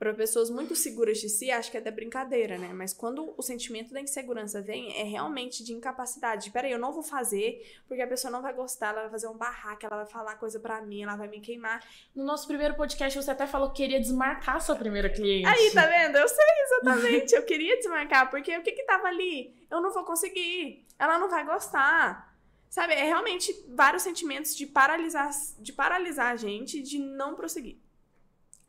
[0.00, 2.70] para pessoas muito seguras de si, acho que é da brincadeira, né?
[2.72, 6.50] Mas quando o sentimento da insegurança vem, é realmente de incapacidade.
[6.50, 9.36] Peraí, eu não vou fazer porque a pessoa não vai gostar, ela vai fazer um
[9.36, 11.84] barraco, ela vai falar coisa para mim, ela vai me queimar.
[12.16, 15.46] No nosso primeiro podcast, você até falou que queria desmarcar sua primeira cliente.
[15.46, 16.16] Aí, tá vendo?
[16.16, 17.34] Eu sei exatamente.
[17.34, 19.54] eu queria desmarcar, porque o que que tava ali?
[19.70, 20.82] Eu não vou conseguir.
[20.98, 22.29] Ela não vai gostar.
[22.70, 27.78] Sabe, é realmente vários sentimentos de paralisar, de paralisar a gente, de não prosseguir.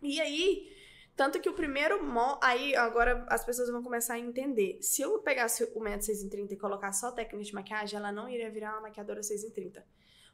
[0.02, 0.68] E aí,
[1.16, 2.04] tanto que o primeiro.
[2.04, 2.40] Mo...
[2.42, 4.80] Aí agora as pessoas vão começar a entender.
[4.82, 8.12] Se eu pegasse o método 6 em 30 e colocar só técnica de maquiagem, ela
[8.12, 9.86] não iria virar uma maquiadora 6 em 30.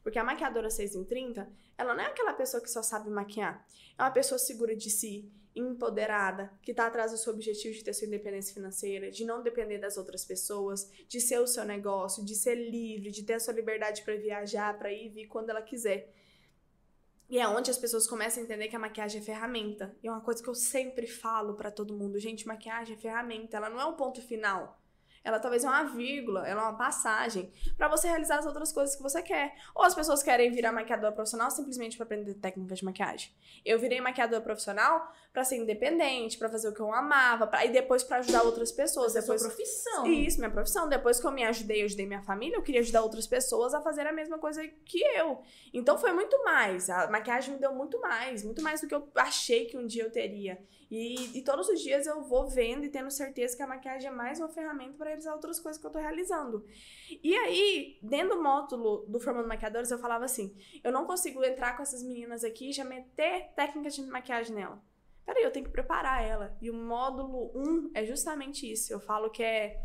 [0.01, 3.67] Porque a maquiadora 6 em 30, ela não é aquela pessoa que só sabe maquiar.
[3.97, 7.93] É uma pessoa segura de si, empoderada, que está atrás do seu objetivo de ter
[7.93, 12.35] sua independência financeira, de não depender das outras pessoas, de ser o seu negócio, de
[12.35, 15.61] ser livre, de ter a sua liberdade para viajar, para ir e vir quando ela
[15.61, 16.13] quiser.
[17.29, 19.93] E é onde as pessoas começam a entender que a maquiagem é ferramenta.
[20.01, 23.57] E é uma coisa que eu sempre falo para todo mundo, gente, maquiagem é ferramenta,
[23.57, 24.79] ela não é o ponto final.
[25.27, 28.95] Ela talvez é uma vírgula, ela é uma passagem para você realizar as outras coisas
[28.95, 29.55] que você quer.
[29.75, 33.33] Ou as pessoas querem virar maquiadora profissional simplesmente para aprender técnicas de maquiagem.
[33.65, 37.69] Eu virei maquiadora profissional para ser independente, para fazer o que eu amava, pra, e
[37.69, 39.15] depois para ajudar outras pessoas.
[39.15, 40.07] Essa depois é sua profissão.
[40.07, 40.89] Isso, minha profissão.
[40.89, 43.79] Depois que eu me ajudei, eu ajudei minha família, eu queria ajudar outras pessoas a
[43.79, 45.43] fazer a mesma coisa que eu.
[45.71, 46.89] Então foi muito mais.
[46.89, 50.05] A maquiagem me deu muito mais, muito mais do que eu achei que um dia
[50.05, 50.57] eu teria.
[50.89, 54.11] E, e, todos os dias eu vou vendo e tendo certeza que a maquiagem é
[54.11, 56.65] mais uma ferramenta para realizar outras coisas que eu tô realizando.
[57.21, 61.75] E aí, dentro do módulo do Formando Maquiadores, eu falava assim: eu não consigo entrar
[61.75, 64.81] com essas meninas aqui e já meter técnicas de maquiagem nela.
[65.27, 66.55] Peraí, eu tenho que preparar ela.
[66.61, 68.93] E o módulo 1 é justamente isso.
[68.93, 69.77] Eu falo que é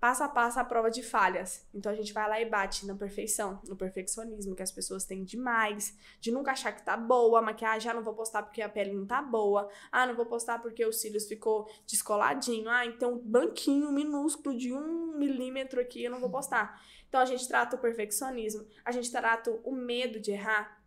[0.00, 1.68] passo a passo a prova de falhas.
[1.74, 5.22] Então a gente vai lá e bate na perfeição, no perfeccionismo que as pessoas têm
[5.22, 8.94] demais, de nunca achar que tá boa, maquiagem, ah, não vou postar porque a pele
[8.94, 13.92] não tá boa, ah, não vou postar porque os cílios ficou descoladinho, ah, então banquinho
[13.92, 16.82] minúsculo de um milímetro aqui eu não vou postar.
[17.06, 20.79] Então a gente trata o perfeccionismo, a gente trata o medo de errar,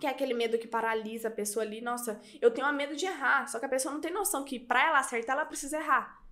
[0.00, 1.80] que é aquele medo que paralisa a pessoa ali.
[1.80, 4.86] Nossa, eu tenho medo de errar, só que a pessoa não tem noção que para
[4.86, 6.24] ela acertar ela precisa errar.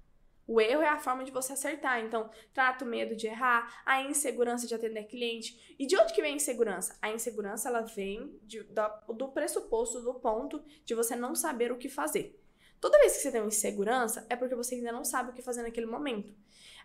[0.46, 2.00] O erro é a forma de você acertar.
[2.00, 5.74] Então, trata o medo de errar, a insegurança de atender cliente.
[5.78, 6.98] E de onde que vem a insegurança?
[7.00, 11.88] A insegurança ela vem de, do pressuposto, do ponto de você não saber o que
[11.88, 12.38] fazer.
[12.80, 15.40] Toda vez que você tem uma insegurança, é porque você ainda não sabe o que
[15.40, 16.34] fazer naquele momento.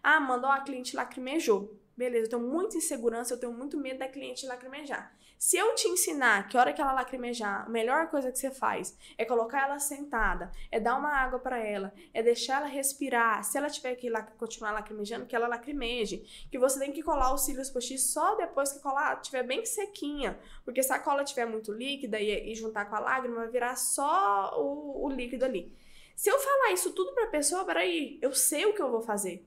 [0.03, 1.75] Ah, mandou a cliente lacrimejou.
[1.97, 5.11] Beleza, eu tenho muita insegurança, eu tenho muito medo da cliente lacrimejar.
[5.38, 8.50] Se eu te ensinar que a hora que ela lacrimejar, a melhor coisa que você
[8.50, 13.44] faz é colocar ela sentada, é dar uma água para ela, é deixar ela respirar.
[13.44, 16.48] Se ela tiver que continuar lacrimejando, que ela lacrimeje.
[16.50, 19.64] Que você tem que colar os cílios postiços só depois que a cola estiver bem
[19.64, 20.40] sequinha.
[20.66, 23.76] Porque se a cola estiver muito líquida e, e, juntar com a lágrima, vai virar
[23.76, 25.72] só o, o líquido ali.
[26.16, 29.46] Se eu falar isso tudo pra pessoa, peraí, eu sei o que eu vou fazer.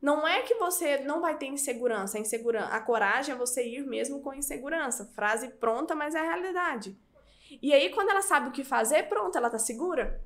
[0.00, 2.18] Não é que você não vai ter insegurança.
[2.18, 5.06] A, insegurança, a coragem é você ir mesmo com insegurança.
[5.14, 6.96] Frase pronta, mas é a realidade.
[7.62, 10.22] E aí, quando ela sabe o que fazer, pronto, ela tá segura.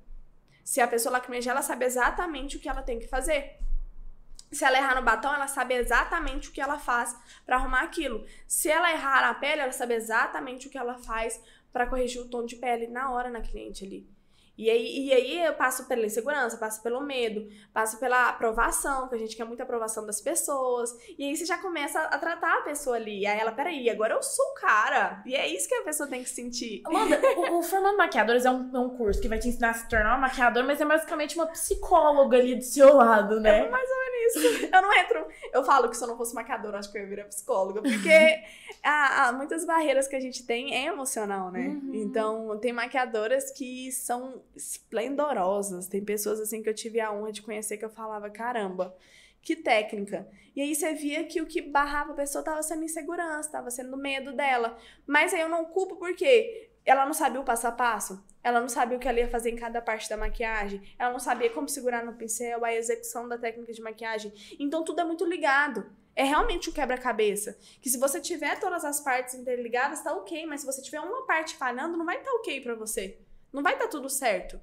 [0.64, 3.59] Se a pessoa lacrimejar, ela sabe exatamente o que ela tem que fazer.
[4.51, 7.16] Se ela errar no batom, ela sabe exatamente o que ela faz
[7.47, 8.27] para arrumar aquilo.
[8.47, 11.43] Se ela errar na pele, ela sabe exatamente o que ela faz
[11.73, 14.07] para corrigir o tom de pele na hora na cliente ali.
[14.63, 19.17] E aí, e aí eu passo pela insegurança, passo pelo medo, passo pela aprovação, que
[19.17, 20.97] a gente quer muita aprovação das pessoas.
[21.19, 23.23] E aí você já começa a tratar a pessoa ali.
[23.23, 25.21] E aí ela, peraí, agora eu sou o cara.
[25.27, 26.81] E é isso que a pessoa tem que sentir.
[26.85, 29.75] Amanda, o, o Formando Maquiadores é um, é um curso que vai te ensinar a
[29.75, 33.67] se tornar uma maquiadora, mas é basicamente uma psicóloga ali do seu lado, né?
[33.67, 33.97] É mais ou
[34.39, 34.66] isso.
[34.72, 35.26] Eu não entro.
[35.53, 37.83] Eu falo que se eu não fosse maquiadora, acho que eu ia virar psicóloga.
[37.83, 38.09] Porque
[38.83, 41.68] há, há muitas barreiras que a gente tem é emocional, né?
[41.68, 41.91] Uhum.
[41.95, 45.87] Então, tem maquiadoras que são esplendorosas.
[45.87, 48.95] Tem pessoas assim que eu tive a honra de conhecer que eu falava, caramba,
[49.41, 50.28] que técnica.
[50.55, 53.97] E aí você via que o que barrava a pessoa estava sendo insegurança, estava sendo
[53.97, 54.76] medo dela.
[55.07, 58.68] Mas aí eu não culpo porque ela não sabia o passo a passo, ela não
[58.68, 61.68] sabia o que ela ia fazer em cada parte da maquiagem, ela não sabia como
[61.68, 64.33] segurar no pincel, a execução da técnica de maquiagem.
[64.59, 65.91] Então tudo é muito ligado.
[66.14, 67.57] É realmente um quebra-cabeça.
[67.80, 71.24] Que se você tiver todas as partes interligadas, tá ok, mas se você tiver uma
[71.24, 73.18] parte falhando, não vai estar tá ok para você.
[73.53, 74.61] Não vai estar tá tudo certo.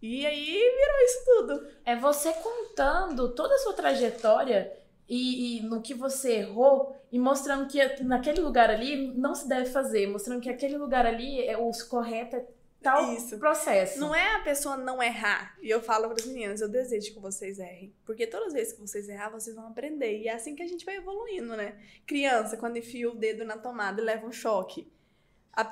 [0.00, 1.68] E aí virou isso tudo.
[1.84, 4.72] É você contando toda a sua trajetória
[5.08, 9.70] e, e, no que você errou e mostrando que naquele lugar ali não se deve
[9.70, 12.44] fazer, mostrando que aquele lugar ali é o correto é
[12.82, 13.38] tal Isso.
[13.38, 13.98] processo.
[13.98, 15.56] Não é a pessoa não errar.
[15.60, 18.72] E eu falo para as meninas, eu desejo que vocês errem, porque todas as vezes
[18.72, 20.18] que vocês errar, vocês vão aprender.
[20.20, 21.76] E é assim que a gente vai evoluindo, né?
[22.06, 24.90] Criança, quando enfia o dedo na tomada e leva um choque.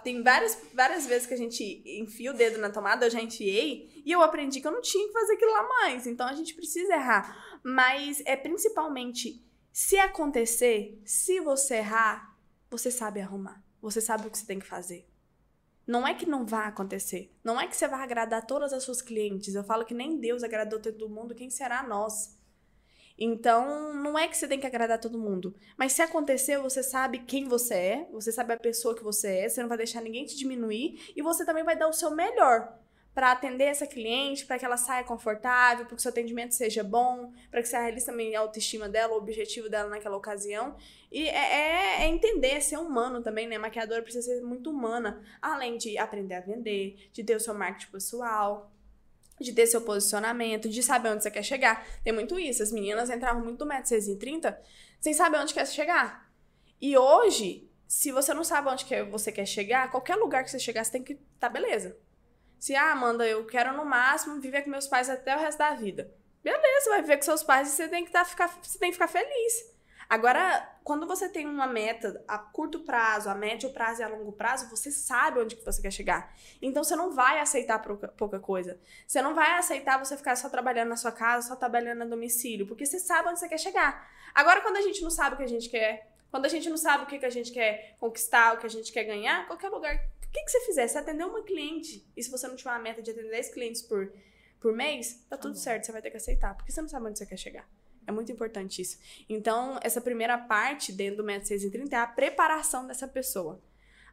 [0.03, 4.03] Tem várias, várias vezes que a gente enfia o dedo na tomada, eu já enfiei,
[4.03, 6.07] e eu aprendi que eu não tinha que fazer aquilo lá mais.
[6.07, 7.54] Então a gente precisa errar.
[7.65, 9.43] Mas é principalmente,
[9.73, 12.37] se acontecer, se você errar,
[12.71, 13.65] você sabe arrumar.
[13.81, 15.09] Você sabe o que você tem que fazer.
[15.87, 17.35] Não é que não vai acontecer.
[17.43, 19.55] Não é que você vai agradar todas as suas clientes.
[19.55, 22.39] Eu falo que nem Deus agradou todo mundo, quem será nós?
[23.19, 25.55] Então, não é que você tem que agradar todo mundo.
[25.79, 29.49] Mas se acontecer, você sabe quem você é, você sabe a pessoa que você é,
[29.49, 32.84] você não vai deixar ninguém te diminuir e você também vai dar o seu melhor
[33.15, 37.33] para atender essa cliente, para que ela saia confortável, para que seu atendimento seja bom,
[37.49, 40.77] para que você realize também a autoestima dela, o objetivo dela naquela ocasião.
[41.13, 43.57] E é, é, é, entender, ser humano também, né?
[43.57, 47.93] Maquiadora precisa ser muito humana, além de aprender a vender, de ter o seu marketing
[47.93, 48.73] pessoal,
[49.41, 51.87] de ter seu posicionamento, de saber onde você quer chegar.
[52.03, 52.65] Tem muito isso.
[52.65, 54.61] As meninas entravam muito método 630
[55.01, 56.29] sem saber onde quer chegar.
[56.81, 60.83] E hoje, se você não sabe onde você quer chegar, qualquer lugar que você chegar,
[60.83, 61.97] você tem que tá beleza.
[62.65, 65.75] Se, ah, Amanda, eu quero no máximo viver com meus pais até o resto da
[65.75, 66.11] vida.
[66.43, 68.95] Beleza, vai viver com seus pais e você tem que, tá, ficar, você tem que
[68.95, 69.71] ficar feliz.
[70.09, 74.33] Agora, quando você tem uma meta a curto prazo, a médio prazo e a longo
[74.33, 76.35] prazo, você sabe onde que você quer chegar.
[76.63, 77.79] Então você não vai aceitar
[78.17, 78.81] pouca, coisa.
[79.07, 82.67] Você não vai aceitar você ficar só trabalhando na sua casa, só trabalhando a domicílio,
[82.67, 84.11] porque você sabe onde você quer chegar.
[84.35, 86.79] Agora, quando a gente não sabe o que a gente quer, quando a gente não
[86.79, 89.69] sabe o que, que a gente quer conquistar, o que a gente quer ganhar, qualquer
[89.69, 90.01] lugar,
[90.35, 90.89] que, que você fizer?
[90.89, 93.83] Se atender uma cliente, e se você não tiver uma meta de atender 10 clientes
[93.83, 94.13] por,
[94.61, 97.19] por mês, tá tudo certo, você vai ter que aceitar, porque você não sabe onde
[97.19, 97.69] você quer chegar.
[98.07, 98.99] É muito importante isso.
[99.29, 103.63] Então, essa primeira parte dentro do método 6 em 30 é a preparação dessa pessoa.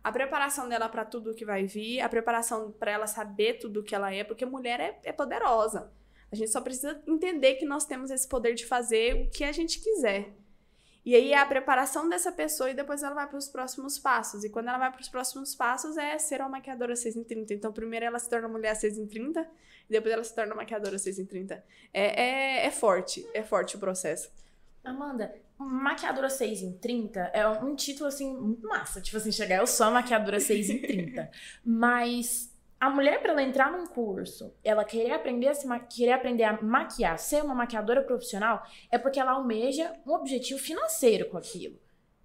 [0.03, 3.93] A preparação dela para tudo que vai vir, a preparação para ela saber tudo que
[3.93, 5.91] ela é, porque mulher é, é poderosa.
[6.31, 9.51] A gente só precisa entender que nós temos esse poder de fazer o que a
[9.51, 10.33] gente quiser.
[11.03, 14.43] E aí é a preparação dessa pessoa e depois ela vai para os próximos passos.
[14.43, 17.53] E quando ela vai para os próximos passos é ser uma maquiadora 6 em 30.
[17.55, 19.41] Então, primeiro ela se torna mulher 6 em 30
[19.89, 21.63] e depois ela se torna maquiadora 6 em 30.
[21.93, 24.31] É, é, é forte, é forte o processo.
[24.83, 29.01] Amanda, maquiadora 6 em 30 é um título assim muito massa.
[29.01, 31.31] Tipo assim, chegar eu sou a maquiadora 6 em 30.
[31.65, 32.51] Mas
[32.81, 36.59] a mulher, para ela entrar num curso, ela querer aprender, a se querer aprender a
[36.63, 41.79] maquiar, ser uma maquiadora profissional, é porque ela almeja um objetivo financeiro com aquilo.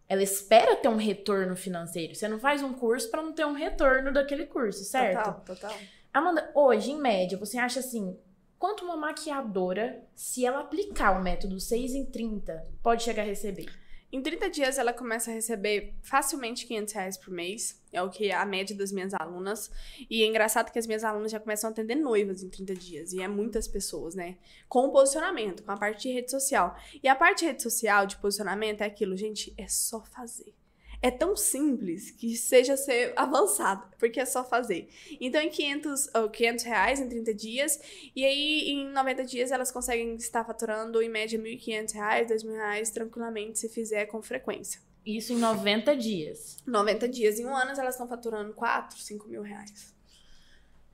[0.08, 2.14] Ela espera ter um retorno financeiro.
[2.14, 5.24] Você não faz um curso para não ter um retorno daquele curso, certo?
[5.24, 5.74] Total, total.
[6.10, 8.18] Amanda, hoje, em média, você acha assim,
[8.58, 13.66] quanto uma maquiadora, se ela aplicar o método 6 em 30, pode chegar a receber?
[14.12, 17.82] Em 30 dias, ela começa a receber facilmente 500 reais por mês.
[17.92, 19.70] É o que é a média das minhas alunas.
[20.08, 23.12] E é engraçado que as minhas alunas já começam a atender noivas em 30 dias.
[23.12, 24.36] E é muitas pessoas, né?
[24.68, 26.76] Com o posicionamento, com a parte de rede social.
[27.02, 30.54] E a parte de rede social, de posicionamento, é aquilo, gente, é só fazer.
[31.02, 34.88] É tão simples que seja ser avançado, porque é só fazer.
[35.20, 37.80] Então, em 500, oh, 500 reais em 30 dias,
[38.14, 42.90] e aí em 90 dias elas conseguem estar faturando em média 1.500 reais, 2.000 reais
[42.90, 44.80] tranquilamente se fizer com frequência.
[45.04, 46.56] Isso em 90 dias.
[46.66, 47.38] 90 dias.
[47.38, 49.95] Em um ano elas estão faturando 4, 5 mil reais.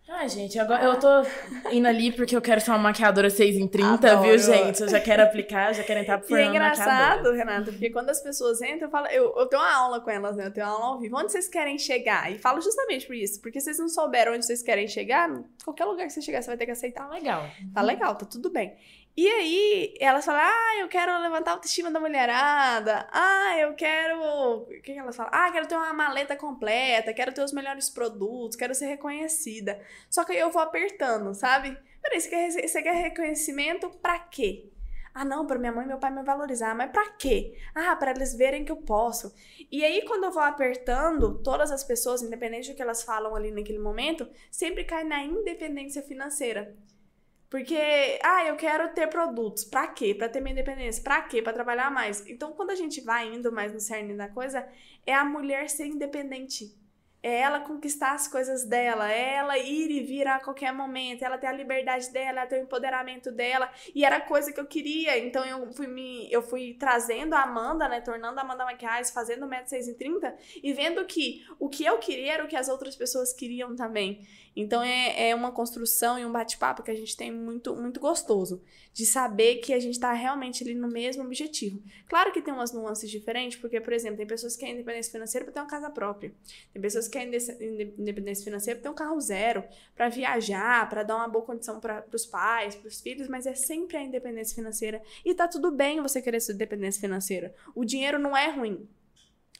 [0.08, 1.08] Ai, gente, agora eu tô
[1.70, 4.22] indo ali porque eu quero ser uma maquiadora 6 em 30, Adoro.
[4.22, 4.82] viu, gente?
[4.82, 7.36] Eu já quero aplicar, já quero entrar pro E é engraçado, maquiadora.
[7.36, 10.36] Renata, porque quando as pessoas entram, eu, falo, eu, eu tenho uma aula com elas,
[10.36, 10.46] né?
[10.46, 11.16] Eu tenho uma aula ao vivo.
[11.16, 12.30] Onde vocês querem chegar?
[12.32, 13.40] E falo justamente por isso.
[13.40, 15.30] Porque se vocês não souberam onde vocês querem chegar,
[15.64, 17.08] qualquer lugar que você chegar, você vai ter que aceitar.
[17.08, 17.46] Tá legal.
[17.72, 18.74] Tá legal, tá tudo bem.
[19.14, 23.06] E aí, elas falam, ah, eu quero levantar a autoestima da mulherada.
[23.12, 24.18] Ah, eu quero...
[24.62, 25.30] O que, elas falam?
[25.34, 29.78] Ah, quero ter uma maleta completa, quero ter os melhores produtos, quero ser reconhecida.
[30.08, 31.76] Só que aí eu vou apertando, sabe?
[32.00, 34.70] Peraí, você quer, você quer reconhecimento pra quê?
[35.14, 36.74] Ah, não, pra minha mãe e meu pai me valorizar.
[36.74, 37.54] Mas pra quê?
[37.74, 39.34] Ah, pra eles verem que eu posso.
[39.70, 43.50] E aí, quando eu vou apertando, todas as pessoas, independente do que elas falam ali
[43.50, 46.74] naquele momento, sempre cai na independência financeira.
[47.52, 49.62] Porque, ah, eu quero ter produtos.
[49.62, 50.14] Pra quê?
[50.14, 51.04] Pra ter minha independência.
[51.04, 51.42] Pra quê?
[51.42, 52.26] Pra trabalhar mais.
[52.26, 54.66] Então, quando a gente vai indo mais no cerne da coisa,
[55.06, 56.74] é a mulher ser independente.
[57.22, 61.38] É ela conquistar as coisas dela, é ela ir e vir a qualquer momento, ela
[61.38, 63.70] ter a liberdade dela, ela ter o empoderamento dela.
[63.94, 67.86] E era coisa que eu queria, então eu fui me eu fui trazendo a Amanda,
[67.86, 71.68] né, tornando a Amanda Maquiagem, fazendo o método 6 em 30 e vendo que o
[71.68, 74.26] que eu queria era o que as outras pessoas queriam também.
[74.54, 78.62] Então é, é uma construção e um bate-papo que a gente tem muito, muito gostoso.
[78.92, 81.82] De saber que a gente tá realmente ali no mesmo objetivo.
[82.06, 85.46] Claro que tem umas nuances diferentes, porque, por exemplo, tem pessoas que querem independência financeira
[85.46, 86.34] para ter uma casa própria.
[86.72, 89.64] Tem pessoas que querem inde- independência financeira para ter um carro zero,
[89.96, 93.54] para viajar, para dar uma boa condição para os pais, para os filhos, mas é
[93.54, 95.00] sempre a independência financeira.
[95.24, 97.54] E tá tudo bem você querer essa independência financeira.
[97.74, 98.86] O dinheiro não é ruim.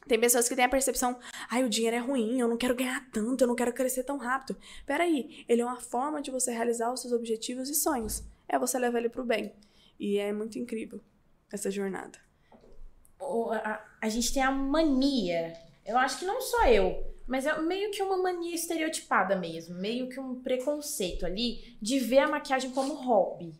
[0.07, 3.09] Tem pessoas que têm a percepção, ai, o dinheiro é ruim, eu não quero ganhar
[3.12, 4.59] tanto, eu não quero crescer tão rápido.
[4.84, 8.24] Peraí, ele é uma forma de você realizar os seus objetivos e sonhos.
[8.48, 9.53] É você levar ele pro bem.
[9.98, 11.00] E é muito incrível
[11.53, 12.18] essa jornada.
[13.20, 15.53] A, a gente tem a mania,
[15.86, 20.09] eu acho que não só eu, mas é meio que uma mania estereotipada mesmo, meio
[20.09, 23.55] que um preconceito ali de ver a maquiagem como hobby.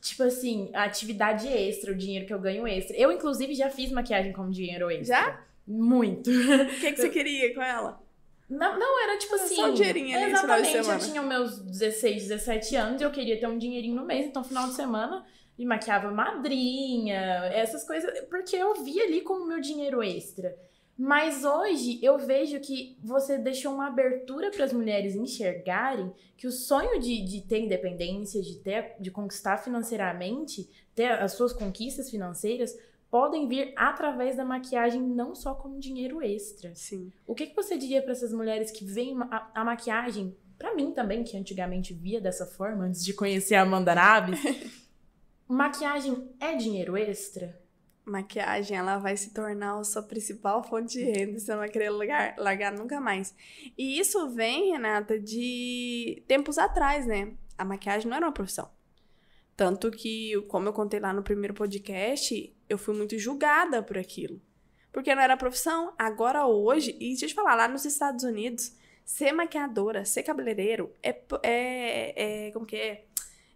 [0.00, 2.96] Tipo assim, a atividade extra, o dinheiro que eu ganho extra.
[2.96, 5.16] Eu, inclusive, já fiz maquiagem como dinheiro extra.
[5.16, 5.47] Já?
[5.68, 6.30] Muito.
[6.30, 8.02] O que, que você queria com ela?
[8.48, 9.56] Não, não era tipo Era assim.
[9.56, 10.76] só um dinheirinho ali no final de Exatamente.
[10.76, 11.04] Eu semana.
[11.04, 14.26] tinha meus 16, 17 anos e eu queria ter um dinheirinho no mês.
[14.26, 15.26] Então, final de semana,
[15.58, 17.20] me maquiava madrinha,
[17.52, 18.10] essas coisas.
[18.30, 20.56] Porque eu via ali como meu dinheiro extra.
[20.96, 26.50] Mas hoje eu vejo que você deixou uma abertura para as mulheres enxergarem que o
[26.50, 32.76] sonho de, de ter independência, de, ter, de conquistar financeiramente, ter as suas conquistas financeiras,
[33.10, 36.74] podem vir através da maquiagem, não só como dinheiro extra.
[36.74, 37.12] Sim.
[37.26, 40.92] O que, que você diria para essas mulheres que veem a, a maquiagem, para mim
[40.92, 44.40] também, que antigamente via dessa forma, antes de conhecer a Amanda Naves,
[45.48, 47.58] maquiagem é dinheiro extra?
[48.04, 51.90] Maquiagem, ela vai se tornar a sua principal fonte de renda você não vai querer
[51.90, 53.34] largar, largar nunca mais.
[53.76, 57.34] E isso vem, Renata, de tempos atrás, né?
[57.56, 58.70] A maquiagem não era uma profissão.
[59.54, 64.40] Tanto que, como eu contei lá no primeiro podcast, eu fui muito julgada por aquilo.
[64.92, 65.92] Porque não era profissão.
[65.98, 68.72] Agora, hoje, e deixa eu te falar, lá nos Estados Unidos,
[69.04, 73.04] ser maquiadora, ser cabeleireiro, é, é, é como que é?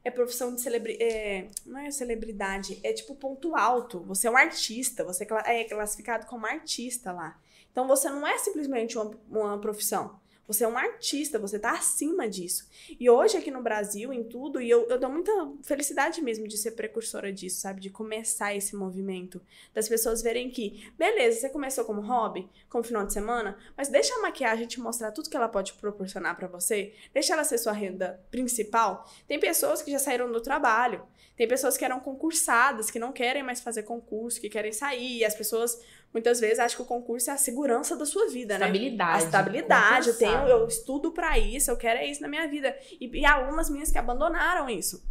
[0.05, 1.49] É profissão de celebridade.
[1.65, 4.01] não é celebridade, é tipo ponto alto.
[4.01, 7.41] Você é um artista, você cla- é classificado como artista lá.
[7.71, 10.21] Então você não é simplesmente uma, uma profissão.
[10.47, 12.69] Você é um artista, você tá acima disso.
[12.99, 15.33] E hoje aqui no Brasil, em tudo, e eu, eu dou muita
[15.63, 17.81] felicidade mesmo de ser precursora disso, sabe?
[17.81, 19.41] De começar esse movimento.
[19.73, 24.15] Das pessoas verem que, beleza, você começou como hobby, como final de semana, mas deixa
[24.15, 26.93] a maquiagem te mostrar tudo que ela pode proporcionar pra você.
[27.15, 29.09] Deixa ela ser sua renda principal.
[29.29, 31.07] Tem pessoas que já saíram do trabalho.
[31.37, 35.19] Tem pessoas que eram concursadas, que não querem mais fazer concurso, que querem sair.
[35.19, 35.81] E as pessoas,
[36.13, 38.67] muitas vezes, acham que o concurso é a segurança da sua vida, né?
[38.67, 39.23] Estabilidade.
[39.23, 42.77] A estabilidade, eu tenho, eu estudo pra isso, eu quero é isso na minha vida.
[43.01, 45.03] E, e alunas minhas que abandonaram isso.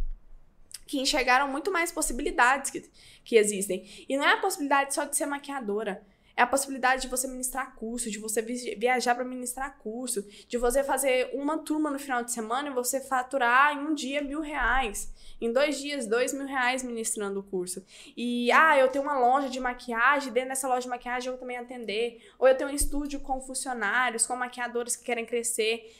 [0.86, 2.88] Que enxergaram muito mais possibilidades que,
[3.24, 4.06] que existem.
[4.08, 6.02] E não é a possibilidade só de ser maquiadora.
[6.36, 10.56] É a possibilidade de você ministrar curso, de você vi- viajar para ministrar curso, de
[10.56, 14.40] você fazer uma turma no final de semana e você faturar em um dia mil
[14.40, 15.12] reais.
[15.40, 17.84] Em dois dias, dois mil reais ministrando o curso.
[18.16, 21.56] E, ah, eu tenho uma loja de maquiagem, dentro dessa loja de maquiagem eu também
[21.56, 22.22] atender.
[22.38, 25.90] Ou eu tenho um estúdio com funcionários, com maquiadores que querem crescer.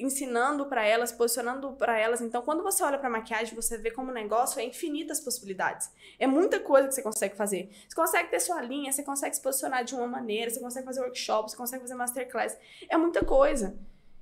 [0.00, 2.20] Ensinando para elas, posicionando para elas.
[2.20, 5.90] Então, quando você olha para maquiagem, você vê como negócio é infinitas possibilidades.
[6.18, 7.70] É muita coisa que você consegue fazer.
[7.88, 11.00] Você consegue ter sua linha, você consegue se posicionar de uma maneira, você consegue fazer
[11.00, 12.58] workshop, você consegue fazer masterclass.
[12.88, 13.76] É muita coisa.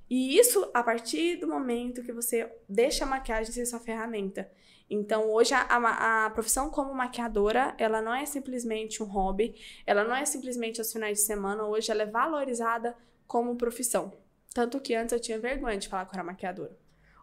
[0.09, 4.49] E isso a partir do momento que você deixa a maquiagem ser sua ferramenta.
[4.89, 9.53] Então, hoje, a, a, a, profissão como maquiadora, ela não é simplesmente um hobby,
[9.85, 14.11] ela não é simplesmente aos finais de semana, hoje ela é valorizada como profissão.
[14.53, 16.75] Tanto que antes eu tinha vergonha de falar que eu era maquiadora.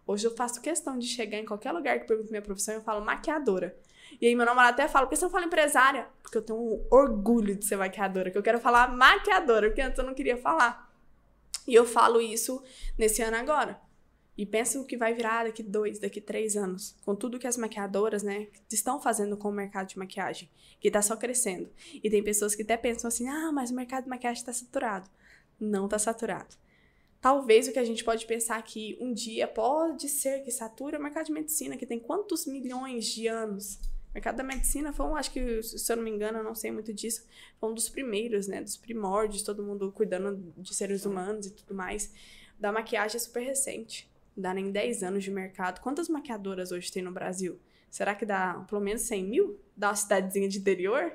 [0.07, 2.83] Hoje eu faço questão de chegar em qualquer lugar que pergunte minha profissão e eu
[2.83, 3.77] falo maquiadora.
[4.21, 6.07] E aí meu namorado até fala, por que você não fala empresária?
[6.23, 9.99] Porque eu tenho um orgulho de ser maquiadora, que eu quero falar maquiadora, porque antes
[9.99, 10.93] eu não queria falar.
[11.67, 12.63] E eu falo isso
[12.97, 13.81] nesse ano agora.
[14.39, 17.57] E pensa o que vai virar daqui dois, daqui três anos, com tudo que as
[17.57, 20.49] maquiadoras, né, estão fazendo com o mercado de maquiagem,
[20.79, 21.71] que tá só crescendo.
[21.95, 25.09] E tem pessoas que até pensam assim, ah, mas o mercado de maquiagem tá saturado.
[25.59, 26.55] Não tá saturado.
[27.27, 31.03] Talvez o que a gente pode pensar que um dia pode ser que sature o
[31.03, 33.81] mercado de medicina, que tem quantos milhões de anos?
[34.11, 36.55] O mercado da medicina foi, um, acho que, se eu não me engano, eu não
[36.55, 37.27] sei muito disso,
[37.59, 38.63] foi um dos primeiros, né?
[38.63, 42.13] Dos primórdios, todo mundo cuidando de seres humanos e tudo mais.
[42.61, 44.09] Da maquiagem é super recente.
[44.37, 45.81] Dá nem 10 anos de mercado.
[45.81, 47.59] Quantas maquiadoras hoje tem no Brasil?
[47.91, 49.61] Será que dá pelo menos 100 mil?
[49.77, 51.13] Dá uma cidadezinha de interior?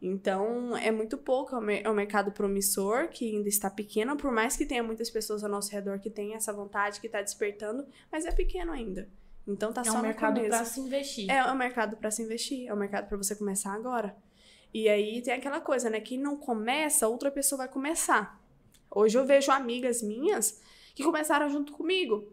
[0.00, 4.64] Então, é muito pouco, é um mercado promissor, que ainda está pequeno, por mais que
[4.64, 8.30] tenha muitas pessoas ao nosso redor que têm essa vontade, que está despertando, mas é
[8.30, 9.08] pequeno ainda.
[9.46, 11.30] Então tá é só um mercado para se investir.
[11.30, 14.14] É um mercado para se investir, é um mercado para você começar agora.
[14.72, 16.00] E aí tem aquela coisa, né?
[16.00, 18.40] Quem não começa, outra pessoa vai começar.
[18.90, 20.60] Hoje eu vejo amigas minhas
[20.94, 22.30] que começaram junto comigo.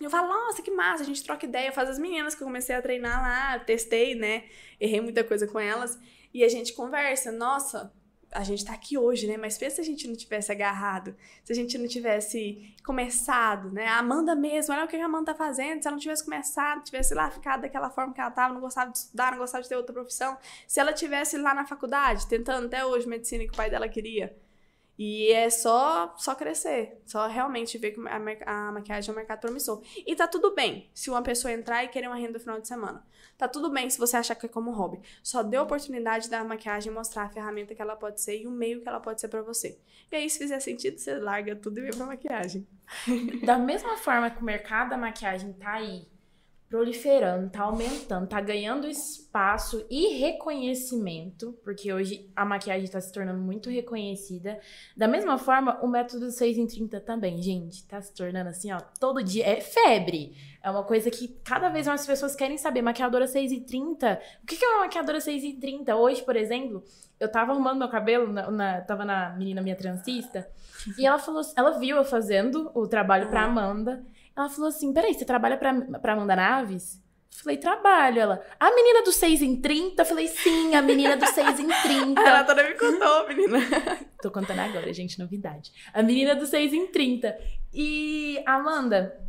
[0.00, 1.72] Eu falo, nossa, que massa, a gente troca ideia.
[1.72, 4.44] Faz as meninas que eu comecei a treinar lá, testei, né?
[4.80, 5.98] Errei muita coisa com elas.
[6.32, 7.92] E a gente conversa, nossa,
[8.30, 9.36] a gente tá aqui hoje, né?
[9.36, 11.14] Mas pensa se a gente não tivesse agarrado,
[11.44, 13.86] se a gente não tivesse começado, né?
[13.86, 15.82] A Amanda mesmo, olha o que a Amanda tá fazendo.
[15.82, 18.90] Se ela não tivesse começado, tivesse lá ficado daquela forma que ela tava, não gostava
[18.90, 20.36] de estudar, não gostava de ter outra profissão.
[20.66, 24.36] Se ela tivesse lá na faculdade, tentando até hoje medicina que o pai dela queria,
[24.98, 29.40] e é só só crescer, só realmente ver que a, a maquiagem é um mercado
[29.40, 29.80] promissor.
[30.06, 32.66] E tá tudo bem se uma pessoa entrar e querer uma renda no final de
[32.66, 33.06] semana.
[33.38, 35.00] Tá tudo bem se você achar que é como hobby.
[35.22, 38.50] Só dê a oportunidade da maquiagem mostrar a ferramenta que ela pode ser e o
[38.50, 39.78] meio que ela pode ser para você.
[40.10, 42.66] E aí, se fizer sentido, você larga tudo e vem pra maquiagem.
[43.44, 46.08] Da mesma forma que o mercado da maquiagem tá aí
[46.68, 53.40] proliferando, tá aumentando, tá ganhando espaço e reconhecimento, porque hoje a maquiagem está se tornando
[53.40, 54.60] muito reconhecida.
[54.94, 58.80] Da mesma forma, o método 6 em 30 também, gente, tá se tornando assim, ó,
[59.00, 60.36] todo dia é febre.
[60.62, 62.82] É uma coisa que cada vez mais pessoas querem saber.
[62.82, 64.20] Maquiadora 6 em 30.
[64.42, 65.96] O que é uma maquiadora 6 em 30?
[65.96, 66.82] Hoje, por exemplo,
[67.18, 70.46] eu tava arrumando meu cabelo, na, na, tava na menina minha transista,
[70.98, 74.04] e ela falou, ela viu eu fazendo o trabalho pra Amanda.
[74.38, 77.02] Ela falou assim: peraí, você trabalha pra, pra Amanda Naves?
[77.30, 78.20] Falei, trabalho.
[78.20, 80.04] Ela, a menina do 6 em 30?
[80.04, 82.20] Falei, sim, a menina do 6 em 30.
[82.22, 83.58] Ela toda me contou, menina.
[84.22, 85.72] Tô contando agora, gente, novidade.
[85.92, 87.38] A menina do 6 em 30.
[87.72, 89.20] E, Amanda,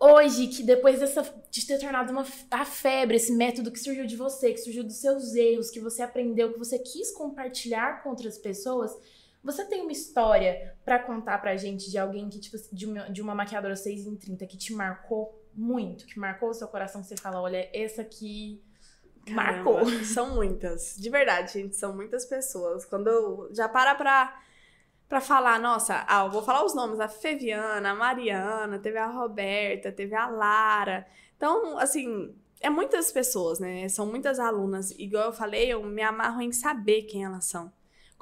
[0.00, 4.16] hoje, que depois dessa, de ter tornado uma, a febre, esse método que surgiu de
[4.16, 8.38] você, que surgiu dos seus erros, que você aprendeu, que você quis compartilhar com outras
[8.38, 8.92] pessoas,
[9.42, 13.20] você tem uma história para contar pra gente de alguém que, tipo, de uma, de
[13.20, 17.08] uma maquiadora 6 em 30 que te marcou muito, que marcou o seu coração, que
[17.08, 18.62] você fala, olha, essa aqui
[19.26, 19.86] Caramba, marcou.
[20.04, 20.96] São muitas.
[20.96, 22.84] De verdade, gente, são muitas pessoas.
[22.84, 24.40] Quando eu já para pra,
[25.08, 29.06] pra falar, nossa, ah, eu vou falar os nomes, a Feviana, a Mariana, teve a
[29.06, 31.06] Roberta, teve a Lara.
[31.36, 33.88] Então, assim, é muitas pessoas, né?
[33.88, 34.92] São muitas alunas.
[34.92, 37.72] Igual eu falei, eu me amarro em saber quem elas são.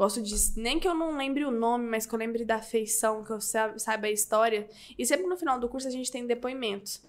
[0.01, 0.35] Gosto de.
[0.57, 3.39] Nem que eu não lembre o nome, mas que eu lembre da feição, que eu
[3.39, 4.67] saiba a história.
[4.99, 7.05] E sempre no final do curso a gente tem depoimentos.